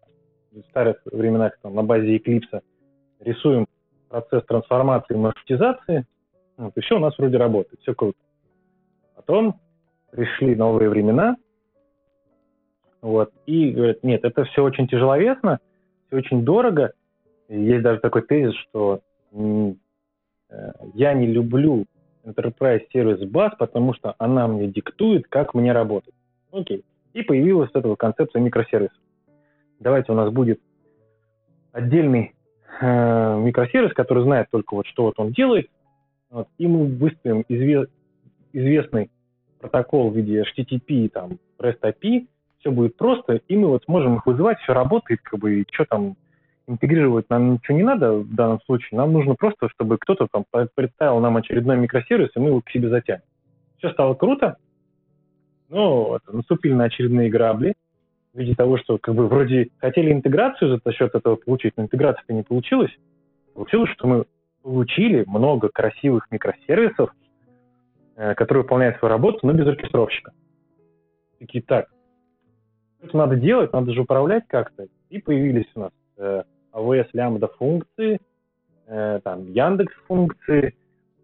[0.51, 2.61] в старых временах там, на базе Eclipse
[3.19, 3.65] рисуем
[4.07, 6.05] процесс трансформации и маршрутизации,
[6.57, 8.17] вот, и все у нас вроде работает, все круто.
[9.15, 9.59] Потом
[10.11, 11.35] пришли новые времена,
[13.01, 15.59] вот, и говорят, нет, это все очень тяжеловесно,
[16.07, 16.93] все очень дорого.
[17.49, 19.01] И есть даже такой тезис, что
[19.31, 19.73] э,
[20.93, 21.85] я не люблю
[22.25, 26.13] Enterprise Service Bus, потому что она мне диктует, как мне работать.
[26.51, 26.83] Окей.
[27.13, 28.97] И появилась с этого концепция микросервисов.
[29.79, 30.59] Давайте у нас будет
[31.71, 32.33] отдельный
[32.79, 35.69] э, микросервис, который знает только вот что вот он делает,
[36.29, 37.87] вот, и мы выставим изве-
[38.53, 39.11] известный
[39.59, 42.27] протокол в виде HTTP, там, REST API,
[42.59, 45.85] все будет просто, и мы вот сможем их вызывать, все работает, как бы, и что
[45.85, 46.15] там
[46.67, 50.45] интегрировать нам ничего не надо в данном случае, нам нужно просто, чтобы кто-то там
[50.75, 53.23] представил нам очередной микросервис, и мы его к себе затянем.
[53.77, 54.57] Все стало круто,
[55.69, 57.73] но вот, наступили на очередные грабли
[58.33, 62.33] в виде того, что как бы вроде хотели интеграцию за счет этого получить, но интеграция-то
[62.33, 62.91] не получилась.
[63.53, 64.25] Получилось, что мы
[64.63, 67.11] получили много красивых микросервисов,
[68.15, 70.31] э, которые выполняют свою работу, но без оркестровщика.
[71.39, 71.89] Такие, так,
[73.01, 74.87] это надо делать, надо же управлять как-то.
[75.09, 78.19] И появились у нас э, AWS лямбда функции,
[78.87, 80.75] э, там Яндекс функции,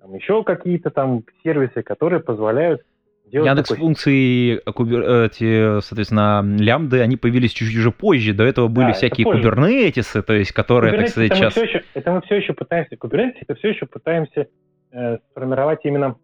[0.01, 2.81] там еще какие-то там сервисы, которые позволяют
[3.25, 3.81] делать Яндекс такой...
[3.81, 8.33] функции, э, эти, соответственно, лямбды, они появились чуть-чуть уже позже.
[8.33, 11.55] До этого были да, всякие кубернетисы, то есть которые, так сказать, сейчас...
[11.55, 14.47] Мы еще, это мы все еще пытаемся, кубернетис, это все еще пытаемся
[14.91, 16.15] э, сформировать именно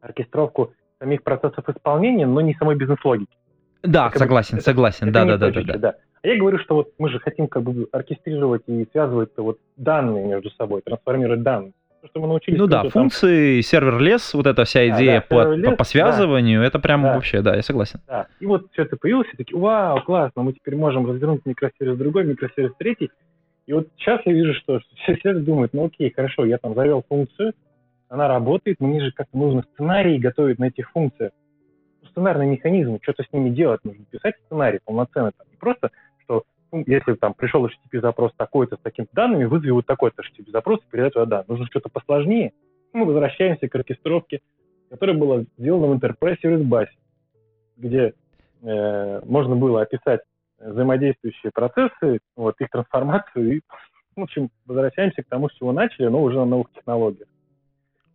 [0.00, 3.36] оркестровку самих процессов исполнения, но не самой бизнес-логики.
[3.82, 5.94] Да, как согласен, бы, согласен, это, да, это да, да, да, да.
[6.22, 10.24] А я говорю, что вот мы же хотим как бы оркестрировать и связывать вот данные
[10.24, 11.72] между собой, трансформировать данные.
[12.00, 13.62] То, что мы научились ну да, функции, там...
[13.62, 16.66] сервер-лес, вот эта вся идея да, по, по, по связыванию, да.
[16.66, 17.14] это прям да.
[17.14, 18.00] вообще, да, я согласен.
[18.08, 21.96] Да, и вот все это появилось, и такие, вау, классно, мы теперь можем развернуть микросервис
[21.96, 23.10] другой, микросервис третий.
[23.66, 27.04] И вот сейчас я вижу, что все, все думают, ну окей, хорошо, я там завел
[27.08, 27.52] функцию,
[28.08, 31.32] она работает, мне же как-то нужно сценарий готовить на этих функциях
[32.12, 35.90] сценарный механизм, что-то с ними делать нужно, писать сценарий полноценный, там, не просто,
[36.86, 40.90] если там пришел HTTP запрос такой-то с такими данными, вызови вот такой-то HTTP запрос и
[40.90, 41.46] передай туда данные.
[41.48, 42.52] Нужно что-то посложнее.
[42.92, 44.40] Мы возвращаемся к оркестровке,
[44.90, 46.86] которая была сделана в Enterprise Service Bus,
[47.76, 48.14] где
[48.62, 50.20] э, можно было описать
[50.58, 53.60] взаимодействующие процессы, вот, их трансформацию и,
[54.14, 57.28] в общем, возвращаемся к тому, с чего начали, но уже на новых технологиях.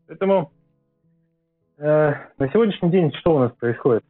[0.08, 0.52] Поэтому
[1.78, 4.04] Э, на сегодняшний день что у нас происходит?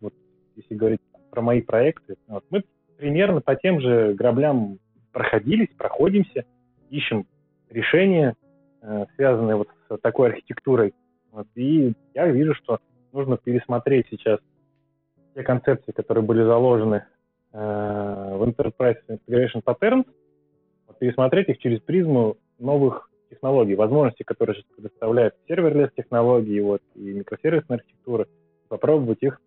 [0.00, 0.12] Вот,
[0.56, 2.62] если говорить про мои проекты, вот, мы
[3.02, 4.78] примерно по тем же граблям
[5.10, 6.44] проходились, проходимся,
[6.88, 7.26] ищем
[7.68, 8.36] решения,
[8.80, 10.94] э, связанные вот с такой архитектурой.
[11.32, 12.78] Вот, и я вижу, что
[13.12, 14.38] нужно пересмотреть сейчас
[15.34, 17.04] те концепции, которые были заложены
[17.52, 20.06] э, в Enterprise Integration Patterns,
[20.86, 27.00] вот, пересмотреть их через призму новых технологий, возможности, которые сейчас предоставляют serverless технологии вот, и
[27.00, 28.28] микросервисная архитектура,
[28.68, 29.40] попробовать их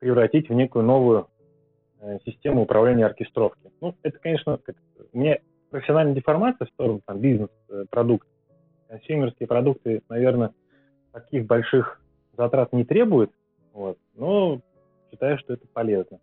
[0.00, 1.28] превратить в некую новую
[2.24, 3.70] систему управления оркестровки.
[3.80, 4.76] Ну, это, конечно, как,
[5.12, 5.38] у меня
[5.70, 8.26] профессиональная деформация в сторону там, бизнес-продукт.
[8.88, 10.52] Consumer ские продукты, наверное,
[11.12, 12.00] таких больших
[12.36, 13.30] затрат не требуют,
[13.72, 14.60] вот, но
[15.10, 16.20] считаю, что это полезно.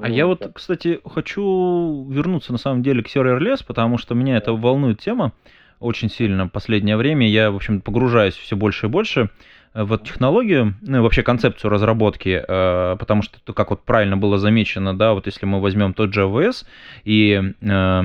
[0.00, 4.52] А я вот, кстати, хочу вернуться на самом деле к serverless, потому что меня это
[4.52, 5.32] волнует тема
[5.78, 7.28] очень сильно в последнее время.
[7.28, 9.30] Я, в общем, погружаюсь все больше и больше
[9.74, 14.16] э, в эту технологию, ну и вообще концепцию разработки, э, потому что, как вот правильно
[14.16, 16.64] было замечено, да, вот если мы возьмем тот же AWS
[17.04, 18.02] и э,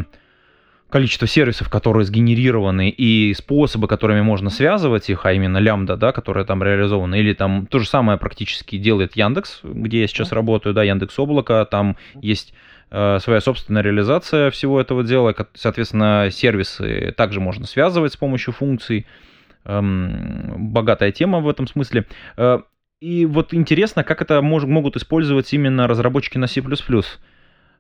[0.89, 6.45] количество сервисов, которые сгенерированы, и способы, которыми можно связывать их, а именно лямбда, да, которая
[6.45, 10.83] там реализована, или там то же самое практически делает Яндекс, где я сейчас работаю, да,
[10.83, 12.53] Яндекс Облако, там есть
[12.89, 18.99] э, своя собственная реализация всего этого дела, соответственно, сервисы также можно связывать с помощью функций,
[18.99, 19.28] эм,
[19.69, 22.05] богатая тема в этом смысле.
[22.37, 22.59] Э,
[22.99, 26.61] и вот интересно, как это мож, могут использовать именно разработчики на C++.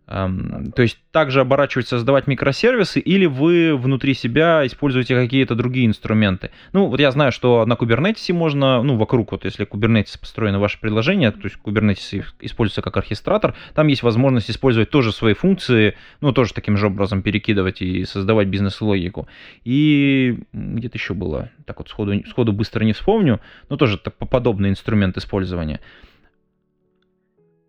[0.09, 6.49] То есть также оборачивать, создавать микросервисы, или вы внутри себя используете какие-то другие инструменты.
[6.73, 10.79] Ну, вот я знаю, что на Kubernetes можно, ну, вокруг, вот если Kubernetes построено ваше
[10.79, 16.31] приложение, то есть Kubernetes используется как оркестратор, там есть возможность использовать тоже свои функции, ну,
[16.31, 19.27] тоже таким же образом перекидывать и создавать бизнес-логику.
[19.63, 24.69] И где-то еще было, так вот сходу, сходу быстро не вспомню, но тоже так, подобный
[24.69, 25.81] инструмент использования.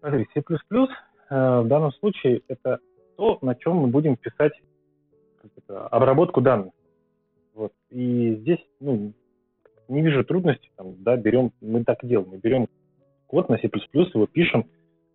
[0.03, 0.43] C++
[1.31, 2.81] в данном случае это
[3.17, 4.53] то, на чем мы будем писать
[5.57, 6.73] это, обработку данных.
[7.55, 7.73] Вот.
[7.91, 9.13] И здесь ну,
[9.89, 12.69] не вижу трудностей, там, да, берем, мы так делаем, мы берем
[13.27, 14.67] код на C++, его пишем,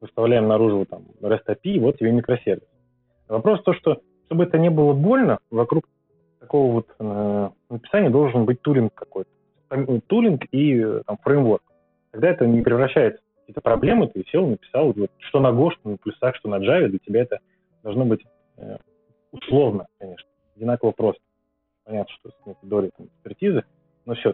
[0.01, 2.67] выставляем наружу там REST API, вот тебе микросервис.
[3.27, 5.85] Вопрос в том, что чтобы это не было больно, вокруг
[6.39, 9.29] такого вот э, написания должен быть тулинг какой-то.
[10.07, 11.63] Тулинг и э, там, фреймворк.
[12.11, 15.97] Тогда это не превращается какие-то проблемы, ты сел, написал, вот, что на Go, что на
[15.97, 17.39] плюсах, что на Java, для тебя это
[17.83, 18.25] должно быть
[18.57, 18.77] э,
[19.31, 21.21] условно, конечно, одинаково просто.
[21.83, 23.63] Понятно, что с некой долей там, экспертизы,
[24.05, 24.33] но все.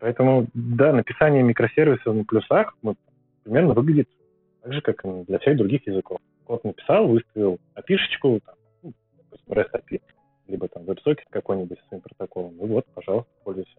[0.00, 2.96] Поэтому, да, написание микросервисов на плюсах ну,
[3.44, 4.08] примерно выглядит
[4.62, 6.18] так же, как и для всех других языков.
[6.44, 8.92] Код написал, выставил api там, ну,
[9.48, 10.00] REST API,
[10.48, 12.56] либо там WebSocket какой-нибудь с своим протоколом.
[12.56, 13.76] И вот, пожалуйста, пользуйся.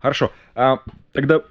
[0.00, 0.30] Хорошо.
[0.54, 0.78] А,
[1.12, 1.42] тогда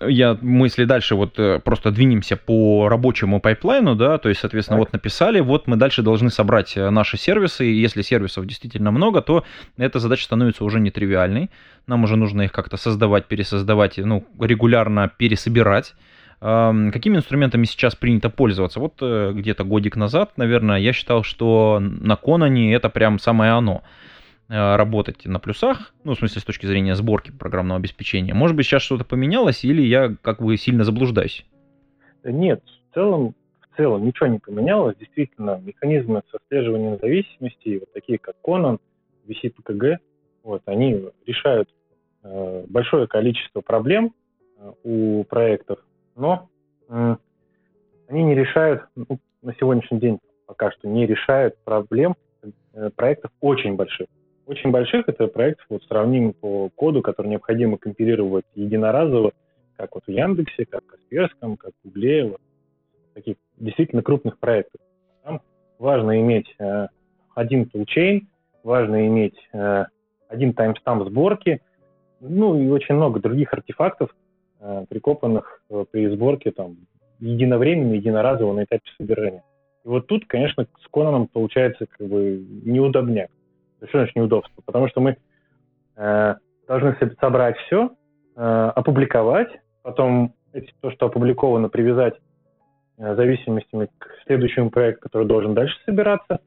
[0.00, 4.86] я мысли дальше вот э, просто двинемся по рабочему пайплайну, да, то есть, соответственно, так.
[4.86, 9.22] вот написали, вот мы дальше должны собрать э, наши сервисы, и если сервисов действительно много,
[9.22, 9.44] то
[9.76, 11.50] эта задача становится уже нетривиальной,
[11.86, 15.94] нам уже нужно их как-то создавать, пересоздавать, ну, регулярно пересобирать.
[16.38, 18.78] Какими инструментами сейчас принято пользоваться?
[18.78, 23.82] Вот э, где-то годик назад, наверное, я считал, что на Конане это прям самое оно.
[24.48, 28.32] Э, работать на плюсах, ну, в смысле, с точки зрения сборки программного обеспечения.
[28.32, 31.44] Может быть, сейчас что-то поменялось, или я как бы сильно заблуждаюсь?
[32.22, 34.96] Нет, в целом, в целом ничего не поменялось.
[34.98, 38.78] Действительно, механизмы отслеживания зависимости, вот такие как Conan,
[39.26, 39.96] VCPKG,
[40.44, 41.68] вот, они решают
[42.22, 44.14] э, большое количество проблем
[44.58, 45.80] э, у проектов,
[46.14, 46.48] но
[46.88, 47.16] э,
[48.06, 52.14] они не решают, ну, на сегодняшний день пока что не решают проблем
[52.74, 54.06] э, проектов очень больших
[54.46, 59.32] очень больших это проектов, вот сравним по коду, который необходимо компилировать единоразово,
[59.76, 62.40] как вот в Яндексе, как в Касперском, как в Гугле, вот,
[63.14, 64.80] таких действительно крупных проектов.
[65.24, 65.40] Там
[65.78, 66.86] важно иметь э,
[67.34, 68.28] один тулчейн,
[68.62, 69.84] важно иметь э,
[70.28, 71.60] один таймстамп сборки,
[72.20, 74.14] ну и очень много других артефактов,
[74.60, 76.76] э, прикопанных э, при сборке там
[77.18, 79.42] единовременно, единоразово на этапе собирания.
[79.84, 83.30] И вот тут, конечно, с Конаном получается как бы неудобняк
[83.78, 84.62] что значит неудобство?
[84.64, 85.16] Потому что мы
[85.96, 86.34] э,
[86.66, 87.90] должны собрать все,
[88.36, 89.50] э, опубликовать,
[89.82, 92.14] потом эти, то, что опубликовано, привязать
[92.98, 96.40] э, зависимостями к следующему проекту, который должен дальше собираться,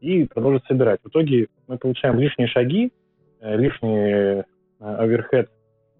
[0.00, 1.00] и продолжить собирать.
[1.02, 2.92] В итоге мы получаем лишние шаги,
[3.40, 4.44] э, лишний э,
[4.78, 5.50] оверхед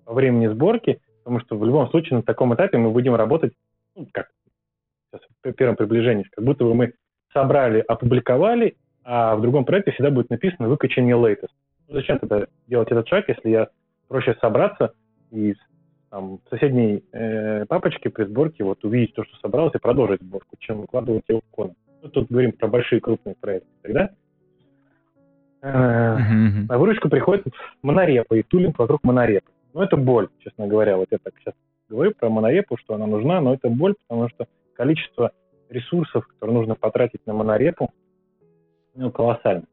[0.04, 3.52] по времени сборки, потому что в любом случае на таком этапе мы будем работать,
[3.94, 4.28] ну, как
[5.10, 6.92] сейчас, при первом приближении, как будто бы мы
[7.32, 11.50] собрали, опубликовали а в другом проекте всегда будет написано «выкачай мне latest».
[11.88, 13.68] Ну, зачем тогда делать этот шаг, если я
[14.08, 14.94] проще собраться
[15.30, 15.54] и
[16.10, 20.56] там, в соседней э, папочке при сборке вот увидеть то, что собралось, и продолжить сборку,
[20.58, 21.74] чем выкладывать его в кон.
[22.02, 23.68] Ну, тут говорим про большие крупные проекты.
[23.82, 24.10] Тогда
[25.62, 26.66] э, uh-huh.
[26.68, 27.46] на выручку приходит
[27.82, 29.50] монорепа и тулинг вокруг монорепы.
[29.72, 30.96] Ну, это боль, честно говоря.
[30.96, 31.54] Вот я так сейчас
[31.88, 35.30] говорю про монорепу, что она нужна, но это боль, потому что количество
[35.68, 37.92] ресурсов, которые нужно потратить на монорепу,
[38.96, 39.64] ну, колоссально.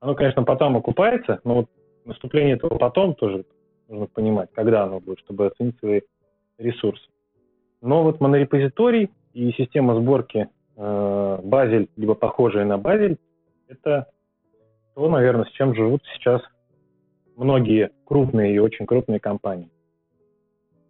[0.00, 1.70] Оно, конечно, потом окупается, но вот
[2.04, 3.44] наступление этого потом тоже
[3.88, 6.00] нужно понимать, когда оно будет, чтобы оценить свои
[6.58, 7.04] ресурсы.
[7.80, 13.18] Но вот монорепозиторий и система сборки э, Базель, либо похожая на Базель,
[13.68, 14.08] это
[14.94, 16.42] то, наверное, с чем живут сейчас
[17.36, 19.70] многие крупные и очень крупные компании.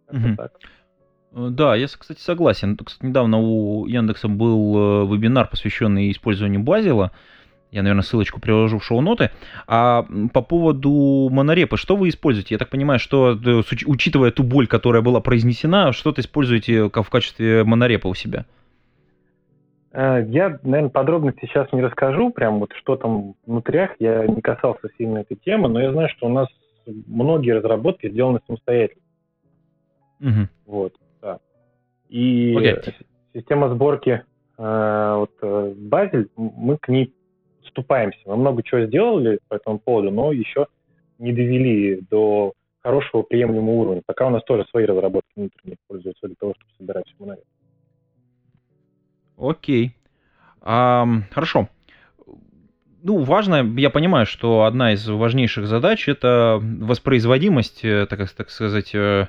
[0.09, 0.35] Угу.
[0.37, 0.51] Так.
[1.31, 2.77] Да, я, кстати, согласен.
[2.77, 7.11] Кстати, недавно у Яндекса был э, вебинар, посвященный использованию Базила.
[7.73, 9.31] Я, наверное, ссылочку приложу в шоу-ноты.
[9.65, 12.53] А по поводу монорепы, что вы используете?
[12.53, 17.63] Я так понимаю, что, э, учитывая ту боль, которая была произнесена, что-то используете в качестве
[17.63, 18.45] монорепа у себя?
[19.91, 24.89] Э, я, наверное, подробности сейчас не расскажу, прям вот что там внутрях, я не касался
[24.95, 26.47] сильно этой темы, но я знаю, что у нас
[26.85, 29.01] многие разработки сделаны самостоятельно.
[30.19, 30.47] Угу.
[30.67, 31.39] Вот, да.
[32.07, 32.93] И okay.
[33.33, 34.23] система сборки
[34.59, 37.11] э, вот, э, Базель, мы к ней
[37.73, 38.19] вступаемся.
[38.25, 40.67] Мы много чего сделали по этому поводу, но еще
[41.17, 44.01] не довели до хорошего приемлемого уровня.
[44.05, 47.43] Пока у нас тоже свои разработки внутренние пользуются для того, чтобы собирать все монолит.
[49.37, 49.95] Окей.
[50.61, 51.69] А, хорошо.
[53.01, 58.95] Ну, важно, я понимаю, что одна из важнейших задач это воспроизводимость, э, так, так сказать,
[58.95, 59.27] э,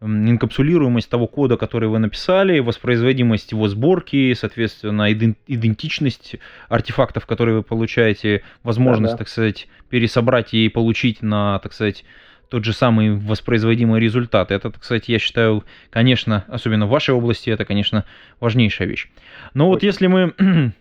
[0.00, 6.36] инкапсулируемость того кода, который вы написали, воспроизводимость его сборки, соответственно, идентичность
[6.68, 9.18] артефактов, которые вы получаете, возможность, да, да.
[9.18, 12.04] так сказать, пересобрать и получить на, так сказать,
[12.48, 14.50] тот же самый воспроизводимый результат.
[14.50, 18.04] Это, сказать, я считаю, конечно, особенно в вашей области, это, конечно,
[18.40, 19.10] важнейшая вещь.
[19.54, 20.32] Но вот если мы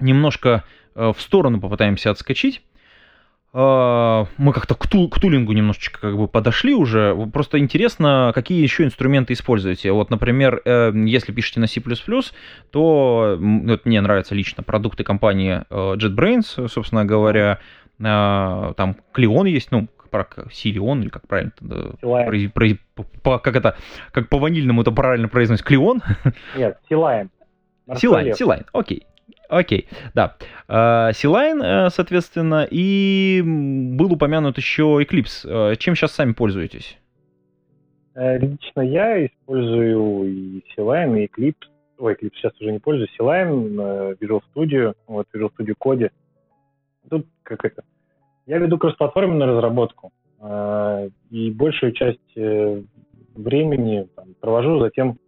[0.00, 2.62] немножко э, в сторону попытаемся отскочить,
[3.52, 7.16] мы как-то к, тул, к тулингу немножечко как бы подошли уже.
[7.32, 9.90] Просто интересно, какие еще инструменты используете.
[9.90, 11.80] Вот, например, э, если пишете на C++,
[12.70, 17.58] то вот мне нравятся лично продукты компании э, JetBrains, собственно говоря.
[18.02, 21.52] А, там Клеон есть, ну, как Силион, или как правильно
[22.00, 23.76] про, про, по, как это,
[24.12, 26.02] как по ванильному это правильно произносится, Клеон?
[26.56, 27.30] Нет, Силайм.
[27.96, 29.06] Силайн, Силайн, окей.
[29.50, 30.36] Окей, да.
[31.12, 35.72] Силайн, э, соответственно, и был упомянут еще Eclipse.
[35.72, 36.96] Э, чем сейчас сами пользуетесь?
[38.14, 41.66] Э, лично я использую и Силайн, и Eclipse.
[41.98, 43.10] Ой, Eclipse сейчас уже не пользуюсь.
[43.16, 43.80] Силайн,
[44.20, 46.10] Visual Studio, вот Visual Studio Code.
[47.10, 47.82] Тут как это...
[48.46, 50.12] Я веду кроссплатформенную разработку.
[51.30, 55.18] И большую часть времени там, провожу за тем,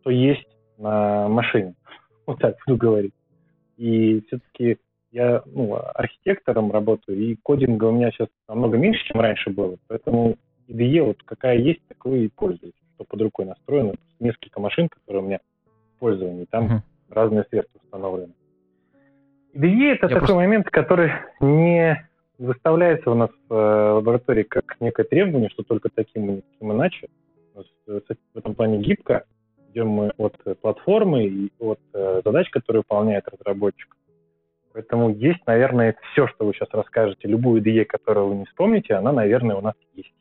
[0.00, 0.46] что есть
[0.78, 1.74] на машине.
[2.26, 3.12] Вот так буду говорить.
[3.82, 4.78] И все-таки
[5.10, 9.76] я ну, архитектором работаю, и кодинга у меня сейчас намного меньше, чем раньше было.
[9.88, 10.36] Поэтому
[10.68, 12.74] IDE вот какая есть, такой и пользуюсь.
[12.94, 13.94] Что под рукой настроено.
[14.20, 15.40] Несколько машин, которые у меня
[15.96, 16.44] в пользовании.
[16.44, 16.80] Там uh-huh.
[17.10, 18.32] разные средства установлены.
[19.52, 20.34] IDE это я такой просто...
[20.36, 21.10] момент, который
[21.40, 22.08] не
[22.38, 27.08] выставляется у нас в э, лаборатории как некое требование, что только таким и никаким иначе.
[27.86, 29.24] В этом плане гибко
[29.72, 33.96] идем мы от платформы и от э, задач, которые выполняет разработчик.
[34.72, 39.12] Поэтому есть, наверное, все, что вы сейчас расскажете, любую идею, которую вы не вспомните, она,
[39.12, 40.14] наверное, у нас есть.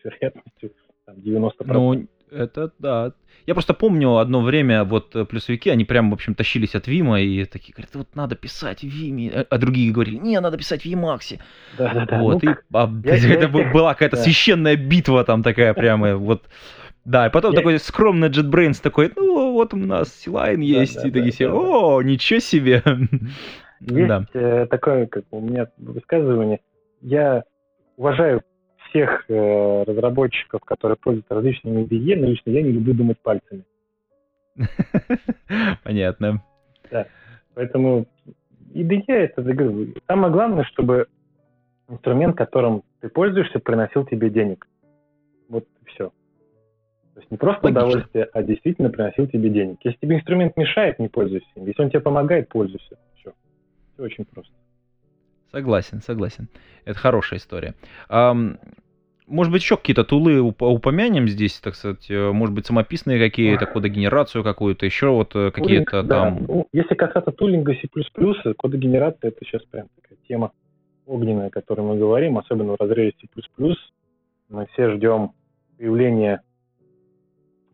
[0.00, 0.70] С вероятностью
[1.04, 1.50] там, 90%.
[1.66, 3.12] Ну, это да.
[3.46, 7.20] Я просто помню одно время, вот э, плюсовики, они прям, в общем, тащились от Вима
[7.20, 10.86] и такие говорят, вот надо писать в Виме, а, другие говорили, не, надо писать в
[10.86, 11.40] Емаксе.
[11.78, 12.20] Да, да, да.
[12.20, 14.22] Вот, ну, и а, я, это я, была какая-то да.
[14.22, 16.48] священная битва там такая прямо, вот.
[17.06, 17.58] Да, и потом я...
[17.58, 21.34] такой скромный JetBrains такой, ну вот у нас Силайн есть, да, да, и такие да,
[21.34, 21.54] все, да.
[21.54, 22.82] о, ничего себе.
[23.80, 24.24] Есть да.
[24.32, 26.60] э, такое, как у меня высказывание,
[27.02, 27.44] я
[27.96, 28.42] уважаю
[28.88, 33.64] всех э, разработчиков, которые пользуются различными IDE, но лично я не люблю думать пальцами.
[35.84, 36.42] Понятно.
[36.90, 37.06] Да,
[37.54, 38.06] поэтому
[38.74, 39.44] IDE это,
[40.08, 41.06] самое главное, чтобы
[41.88, 44.66] инструмент, которым ты пользуешься, приносил тебе денег.
[45.48, 46.10] Вот все.
[47.16, 47.86] То есть не просто Логично.
[47.86, 49.78] удовольствие, а действительно приносил тебе денег.
[49.82, 51.64] Если тебе инструмент мешает, не пользуйся им.
[51.64, 52.98] Если он тебе помогает, пользуйся.
[53.14, 53.32] Все.
[53.94, 54.52] Все очень просто.
[55.50, 56.48] Согласен, согласен.
[56.84, 57.74] Это хорошая история.
[59.26, 64.44] Может быть, еще какие-то тулы упомянем здесь, так сказать, э, может быть, самописные какие-то, кодогенерацию
[64.44, 66.38] какую-то, еще вот э, какие-то там...
[66.38, 66.44] Да.
[66.46, 67.88] Ну, если касаться тулинга C++,
[68.56, 70.52] кодогенерация— это сейчас прям такая тема
[71.06, 73.26] огненная, о которой мы говорим, особенно в разрезе C++.
[74.48, 75.32] Мы все ждем
[75.76, 76.42] появления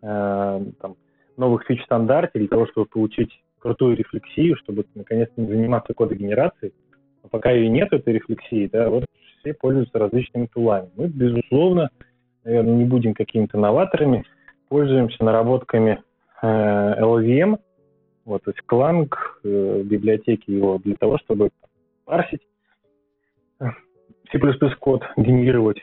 [0.02, 0.96] Э, там,
[1.36, 6.74] новых фич стандарте для того, чтобы получить крутую рефлексию, чтобы наконец-то не заниматься кодогенерацией.
[7.22, 9.06] Но пока ее нет, этой рефлексии, да, вот
[9.38, 10.90] все пользуются различными тулами.
[10.96, 11.90] Мы, безусловно,
[12.44, 14.24] наверное, не будем какими-то новаторами,
[14.68, 16.02] пользуемся наработками
[16.42, 17.58] э, LVM,
[18.24, 19.12] вот, то есть Clang,
[19.44, 21.50] э, библиотеки его, для того, чтобы
[22.04, 22.42] парсить
[23.60, 23.66] э,
[24.30, 24.38] C++
[24.80, 25.78] код, генерировать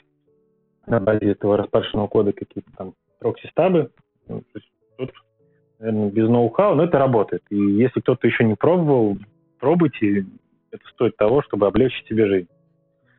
[0.86, 3.92] на базе этого распаршенного кода какие-то там прокси-стабы,
[4.30, 5.12] ну, то есть тут,
[5.80, 7.44] наверное, без ноу-хау, но это работает.
[7.50, 9.18] И если кто-то еще не пробовал,
[9.60, 10.26] пробуйте.
[10.72, 12.48] Это стоит того, чтобы облегчить себе жизнь.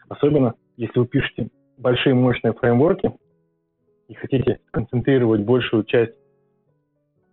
[0.08, 3.12] Особенно, если вы пишете большие мощные фреймворки
[4.08, 6.14] и хотите концентрировать большую часть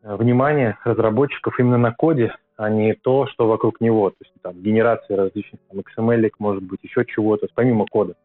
[0.01, 4.09] э, внимания разработчиков именно на коде, а не то, что вокруг него.
[4.09, 8.15] То есть там генерация различных там, XML, может быть, еще чего-то, помимо кода,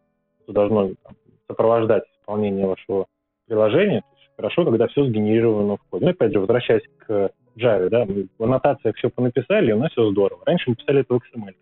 [0.44, 1.14] что должно там,
[1.46, 3.06] сопровождать исполнение вашего
[3.46, 4.02] приложения
[4.42, 6.06] хорошо, когда все сгенерировано в коде.
[6.06, 9.92] Ну, опять же, возвращаясь к Java, да, мы в аннотациях все понаписали, и у нас
[9.92, 10.42] все здорово.
[10.44, 11.54] Раньше мы писали это в XML.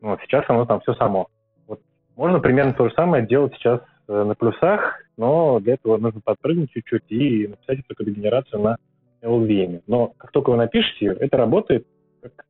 [0.00, 1.28] Вот, сейчас оно там все само.
[1.66, 1.80] Вот
[2.16, 6.70] можно примерно то же самое делать сейчас э, на плюсах, но для этого нужно подпрыгнуть
[6.70, 8.76] чуть-чуть и написать эту генерацию на
[9.20, 9.82] LVM.
[9.86, 11.86] Но как только вы напишете ее, это работает
[12.22, 12.46] как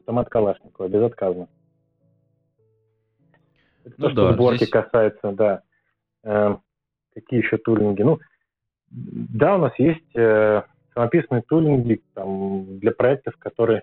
[0.00, 1.46] автомат Калашникова, безотказно.
[3.84, 4.70] Это ну то, да, что сборки здесь...
[4.70, 5.62] касается, да.
[7.14, 8.02] Какие еще тулинги?
[8.02, 8.18] Ну,
[8.90, 10.62] да, у нас есть э,
[10.94, 13.82] самописные тулинги там, для проектов, которые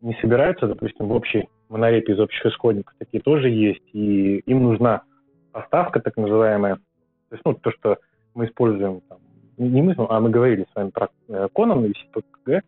[0.00, 2.94] не собираются, допустим, в общей монорепе из общих исходников.
[2.98, 5.02] Такие тоже есть, и им нужна
[5.52, 6.76] поставка так называемая.
[6.76, 7.98] То есть, ну, то, что
[8.34, 9.18] мы используем, там,
[9.56, 12.60] не мы, а мы говорили с вами про э, Conan или CPKG.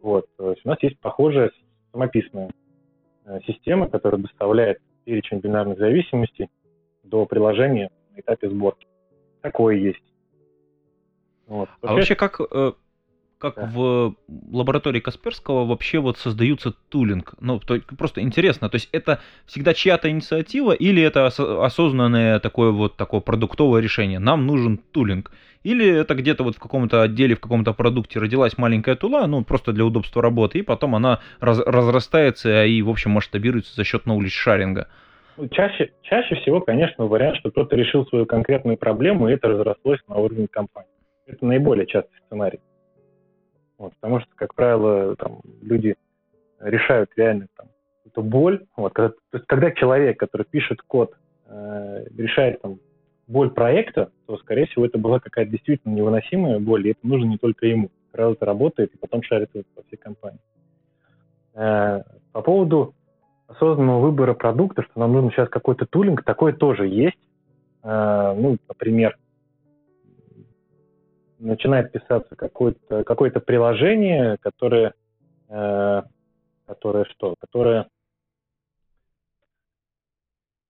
[0.00, 1.52] Вот, то есть у нас есть похожая
[1.92, 2.50] самописная
[3.26, 6.48] э, система, которая доставляет перечень бинарных зависимостей
[7.04, 8.86] до приложения на этапе сборки.
[9.42, 10.02] Такое есть.
[11.46, 11.68] Вот.
[11.82, 12.72] А вообще как, э,
[13.38, 13.70] как да.
[13.74, 14.14] в
[14.50, 17.34] лаборатории Касперского вообще вот создаются тулинг?
[17.40, 22.96] Ну, то, просто интересно, то есть это всегда чья-то инициатива или это осознанное такое вот
[22.96, 24.20] такое продуктовое решение?
[24.20, 25.32] Нам нужен тулинг.
[25.64, 29.72] Или это где-то вот в каком-то отделе, в каком-то продукте родилась маленькая тула, ну, просто
[29.72, 34.30] для удобства работы, и потом она раз, разрастается и, в общем, масштабируется за счет knowledge
[34.30, 34.88] шаринга.
[35.36, 40.00] Ну, чаще, чаще всего, конечно, вариант, что кто-то решил свою конкретную проблему, и это разрослось
[40.06, 40.90] на уровне компании.
[41.26, 42.60] Это наиболее частый сценарий.
[43.78, 45.96] Вот, потому что, как правило, там, люди
[46.60, 47.66] решают реально там,
[48.06, 48.64] эту боль.
[48.76, 51.14] Вот, когда, то есть, когда человек, который пишет код,
[51.46, 52.78] э, решает там,
[53.26, 57.38] боль проекта, то, скорее всего, это была какая-то действительно невыносимая боль, и это нужно не
[57.38, 57.90] только ему.
[58.12, 60.40] Сразу это работает, и потом шарит по всей компании.
[61.54, 62.02] Э,
[62.32, 62.94] по поводу
[63.46, 67.18] осознанного выбора продукта, что нам нужно сейчас какой-то тулинг, такое тоже есть.
[67.82, 69.18] Э, ну, например,
[71.38, 74.94] начинает писаться какое-то какое приложение, которое,
[75.48, 76.02] э,
[76.66, 77.34] которое что?
[77.40, 77.88] Которое,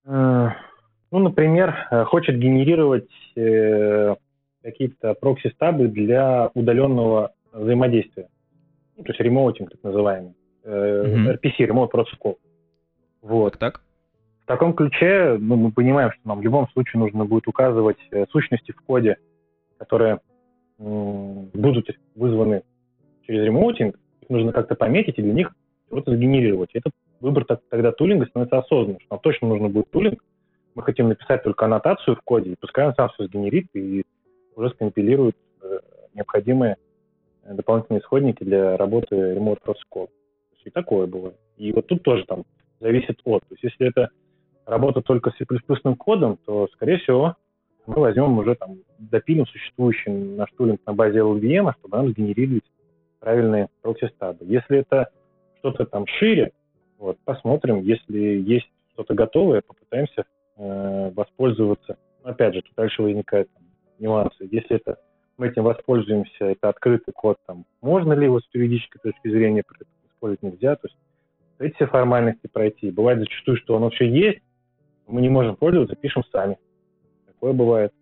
[0.06, 0.48] э,
[1.10, 3.08] ну, например, хочет генерировать
[4.62, 8.28] какие-то прокси-стабы для удаленного взаимодействия.
[8.96, 10.34] Ну, то есть ремоутинг, так называемый.
[10.64, 11.38] Mm-hmm.
[11.38, 12.36] RPC, Remote Protocol.
[13.22, 13.58] Вот.
[13.58, 13.82] Так, так.
[14.42, 18.26] В таком ключе ну, мы понимаем, что нам в любом случае нужно будет указывать э,
[18.30, 19.16] сущности в коде,
[19.78, 20.20] которые
[20.78, 22.62] будут вызваны
[23.24, 25.54] через ремоутинг, их нужно как-то пометить и для них
[25.86, 26.70] что-то сгенерировать.
[26.74, 30.24] Этот выбор тогда тулинга становится осознанным, что нам точно нужно будет тулинг,
[30.74, 34.04] мы хотим написать только аннотацию в коде, и пускай он сам все сгенерит и
[34.56, 35.78] уже скомпилирует э,
[36.14, 36.76] необходимые
[37.44, 39.34] э, дополнительные исходники для работы.
[39.34, 40.08] То
[40.54, 41.36] есть и такое бывает.
[41.58, 42.44] И вот тут тоже там
[42.82, 43.42] зависит от.
[43.48, 44.10] То есть если это
[44.66, 45.44] работа только с C++
[45.96, 47.36] кодом, то, скорее всего,
[47.86, 52.64] мы возьмем уже там, допилим существующий наш тулинг на базе LLVM, чтобы нам сгенерировать
[53.20, 54.44] правильные прокси-стабы.
[54.44, 55.08] Если это
[55.58, 56.52] что-то там шире,
[56.98, 60.24] вот, посмотрим, если есть что-то готовое, попытаемся
[60.56, 61.96] э, воспользоваться.
[62.22, 63.64] Опять же, тут дальше возникают там,
[63.98, 64.48] нюансы.
[64.50, 64.98] Если это
[65.38, 69.64] мы этим воспользуемся, это открытый код, там, можно ли его с юридической точки зрения
[70.14, 70.96] использовать нельзя, то есть
[71.58, 72.90] эти все формальности пройти.
[72.90, 74.40] Бывает зачастую, что оно все есть,
[75.06, 76.56] мы не можем пользоваться, пишем сами
[77.42, 77.92] такое бывает.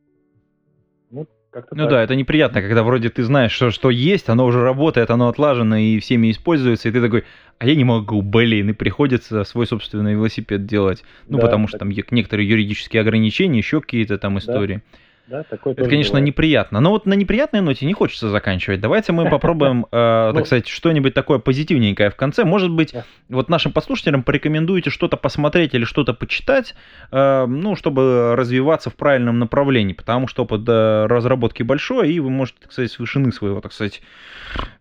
[1.10, 1.90] Ну, как-то ну так.
[1.90, 5.76] да, это неприятно, когда вроде ты знаешь, что, что есть, оно уже работает, оно отлажено
[5.76, 7.24] и всеми используется, и ты такой,
[7.58, 11.04] а я не могу, блин, и приходится свой собственный велосипед делать.
[11.26, 11.88] Ну, да, потому что так...
[11.88, 14.76] там некоторые юридические ограничения, еще какие-то там истории.
[14.76, 14.98] Да.
[15.30, 16.26] Да, такое Это, конечно, бывает.
[16.26, 16.80] неприятно.
[16.80, 18.80] Но вот на неприятной ноте не хочется заканчивать.
[18.80, 20.44] Давайте мы попробуем, э, так ну.
[20.44, 22.42] сказать, что-нибудь такое позитивненькое в конце.
[22.44, 22.92] Может быть,
[23.28, 26.74] вот нашим послушателям порекомендуете что-то посмотреть или что-то почитать,
[27.12, 32.28] э, ну, чтобы развиваться в правильном направлении, потому что опыт э, разработки большой, и вы
[32.30, 34.02] можете, так сказать, с вышины своего, так сказать,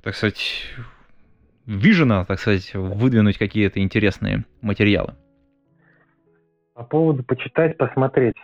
[0.02, 0.64] так сказать,
[1.68, 5.14] вижена, так сказать, выдвинуть какие-то интересные материалы.
[6.74, 8.36] По поводу почитать, посмотреть.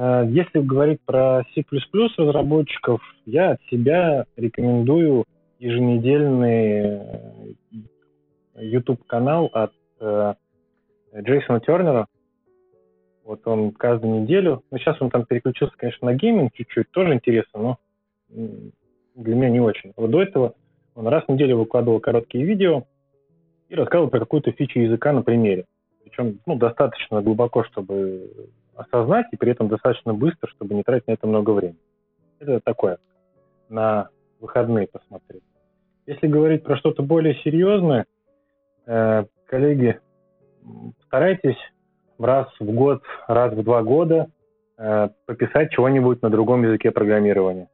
[0.00, 1.62] Э, если говорить про C++
[2.16, 5.24] разработчиков, я от себя рекомендую
[5.58, 7.52] еженедельный э,
[8.54, 10.34] YouTube-канал от э,
[11.14, 12.06] Джейсона Тернера.
[13.24, 17.60] Вот он каждую неделю, ну сейчас он там переключился, конечно, на гейминг чуть-чуть, тоже интересно,
[17.60, 17.78] но
[19.14, 19.92] для меня не очень.
[19.96, 20.54] Вот до этого
[20.94, 22.84] он раз в неделю выкладывал короткие видео
[23.68, 25.66] и рассказывал про какую-то фичу языка на примере.
[26.02, 31.12] Причем ну, достаточно глубоко, чтобы осознать и при этом достаточно быстро, чтобы не тратить на
[31.12, 31.78] это много времени.
[32.38, 32.98] Это такое,
[33.68, 34.08] на
[34.40, 35.42] выходные посмотреть.
[36.06, 38.06] Если говорить про что-то более серьезное,
[38.86, 40.00] э, коллеги,
[41.04, 41.58] старайтесь
[42.18, 44.28] раз в год, раз в два года
[44.78, 47.68] э, пописать чего-нибудь на другом языке программирования.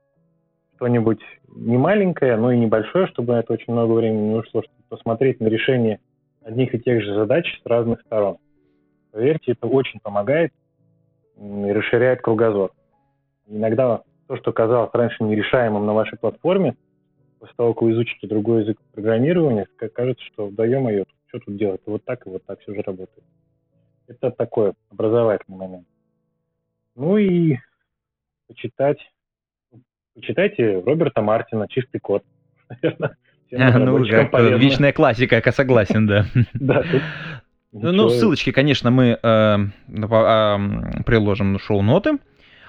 [0.76, 1.20] Что-нибудь
[1.54, 5.46] не маленькое, но и небольшое, чтобы это очень много времени не ушло, чтобы посмотреть на
[5.46, 6.00] решение
[6.44, 8.38] одних и тех же задач с разных сторон.
[9.12, 10.52] Поверьте, это очень помогает
[11.36, 12.72] и расширяет кругозор.
[13.46, 16.76] Иногда то, что казалось раньше нерешаемым на вашей платформе,
[17.38, 21.80] после того, как вы изучите другой язык программирования, кажется, что даем ее, что тут делать,
[21.86, 23.24] вот так и вот так все же работает.
[24.08, 25.86] Это такой образовательный момент.
[26.94, 27.58] Ну и
[28.48, 28.98] почитать,
[30.14, 32.24] почитайте Роберта Мартина «Чистый код».
[33.50, 36.24] Наверное, ну, как вечная классика, я согласен, да.
[36.54, 36.82] Да,
[37.82, 39.58] ну, ну, ссылочки, конечно, мы э,
[39.88, 42.18] э, приложим шоу-ноты.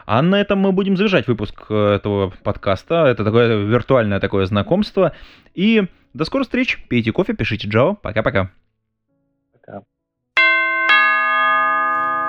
[0.06, 3.06] А на этом мы будем завершать выпуск э, этого подкаста.
[3.06, 5.14] Это такое виртуальное такое знакомство.
[5.54, 6.84] И до скорых встреч.
[6.90, 7.96] Пейте кофе, пишите Java.
[7.96, 8.52] Пока-пока.
[9.54, 9.84] Пока.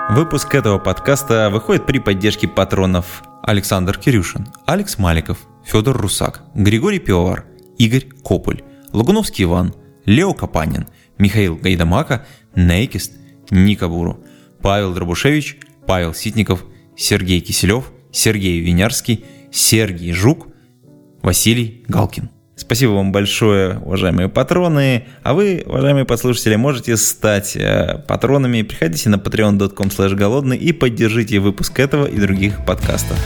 [0.09, 7.45] Выпуск этого подкаста выходит при поддержке патронов Александр Кирюшин, Алекс Маликов, Федор Русак, Григорий Пивовар,
[7.77, 8.61] Игорь Кополь,
[8.91, 9.73] Лагуновский Иван,
[10.05, 12.25] Лео Капанин, Михаил Гайдамака–
[12.67, 13.13] Нейкист,
[13.49, 14.23] Никабуру,
[14.61, 15.57] Павел Дробушевич,
[15.87, 20.47] Павел Ситников, Сергей Киселев, Сергей Винярский, Сергей Жук,
[21.21, 22.29] Василий Галкин.
[22.55, 25.05] Спасибо вам большое, уважаемые патроны.
[25.23, 28.63] А вы, уважаемые послушатели, можете стать э, патронами.
[28.63, 33.17] Приходите на patreon.com голодный и поддержите выпуск этого и других подкастов.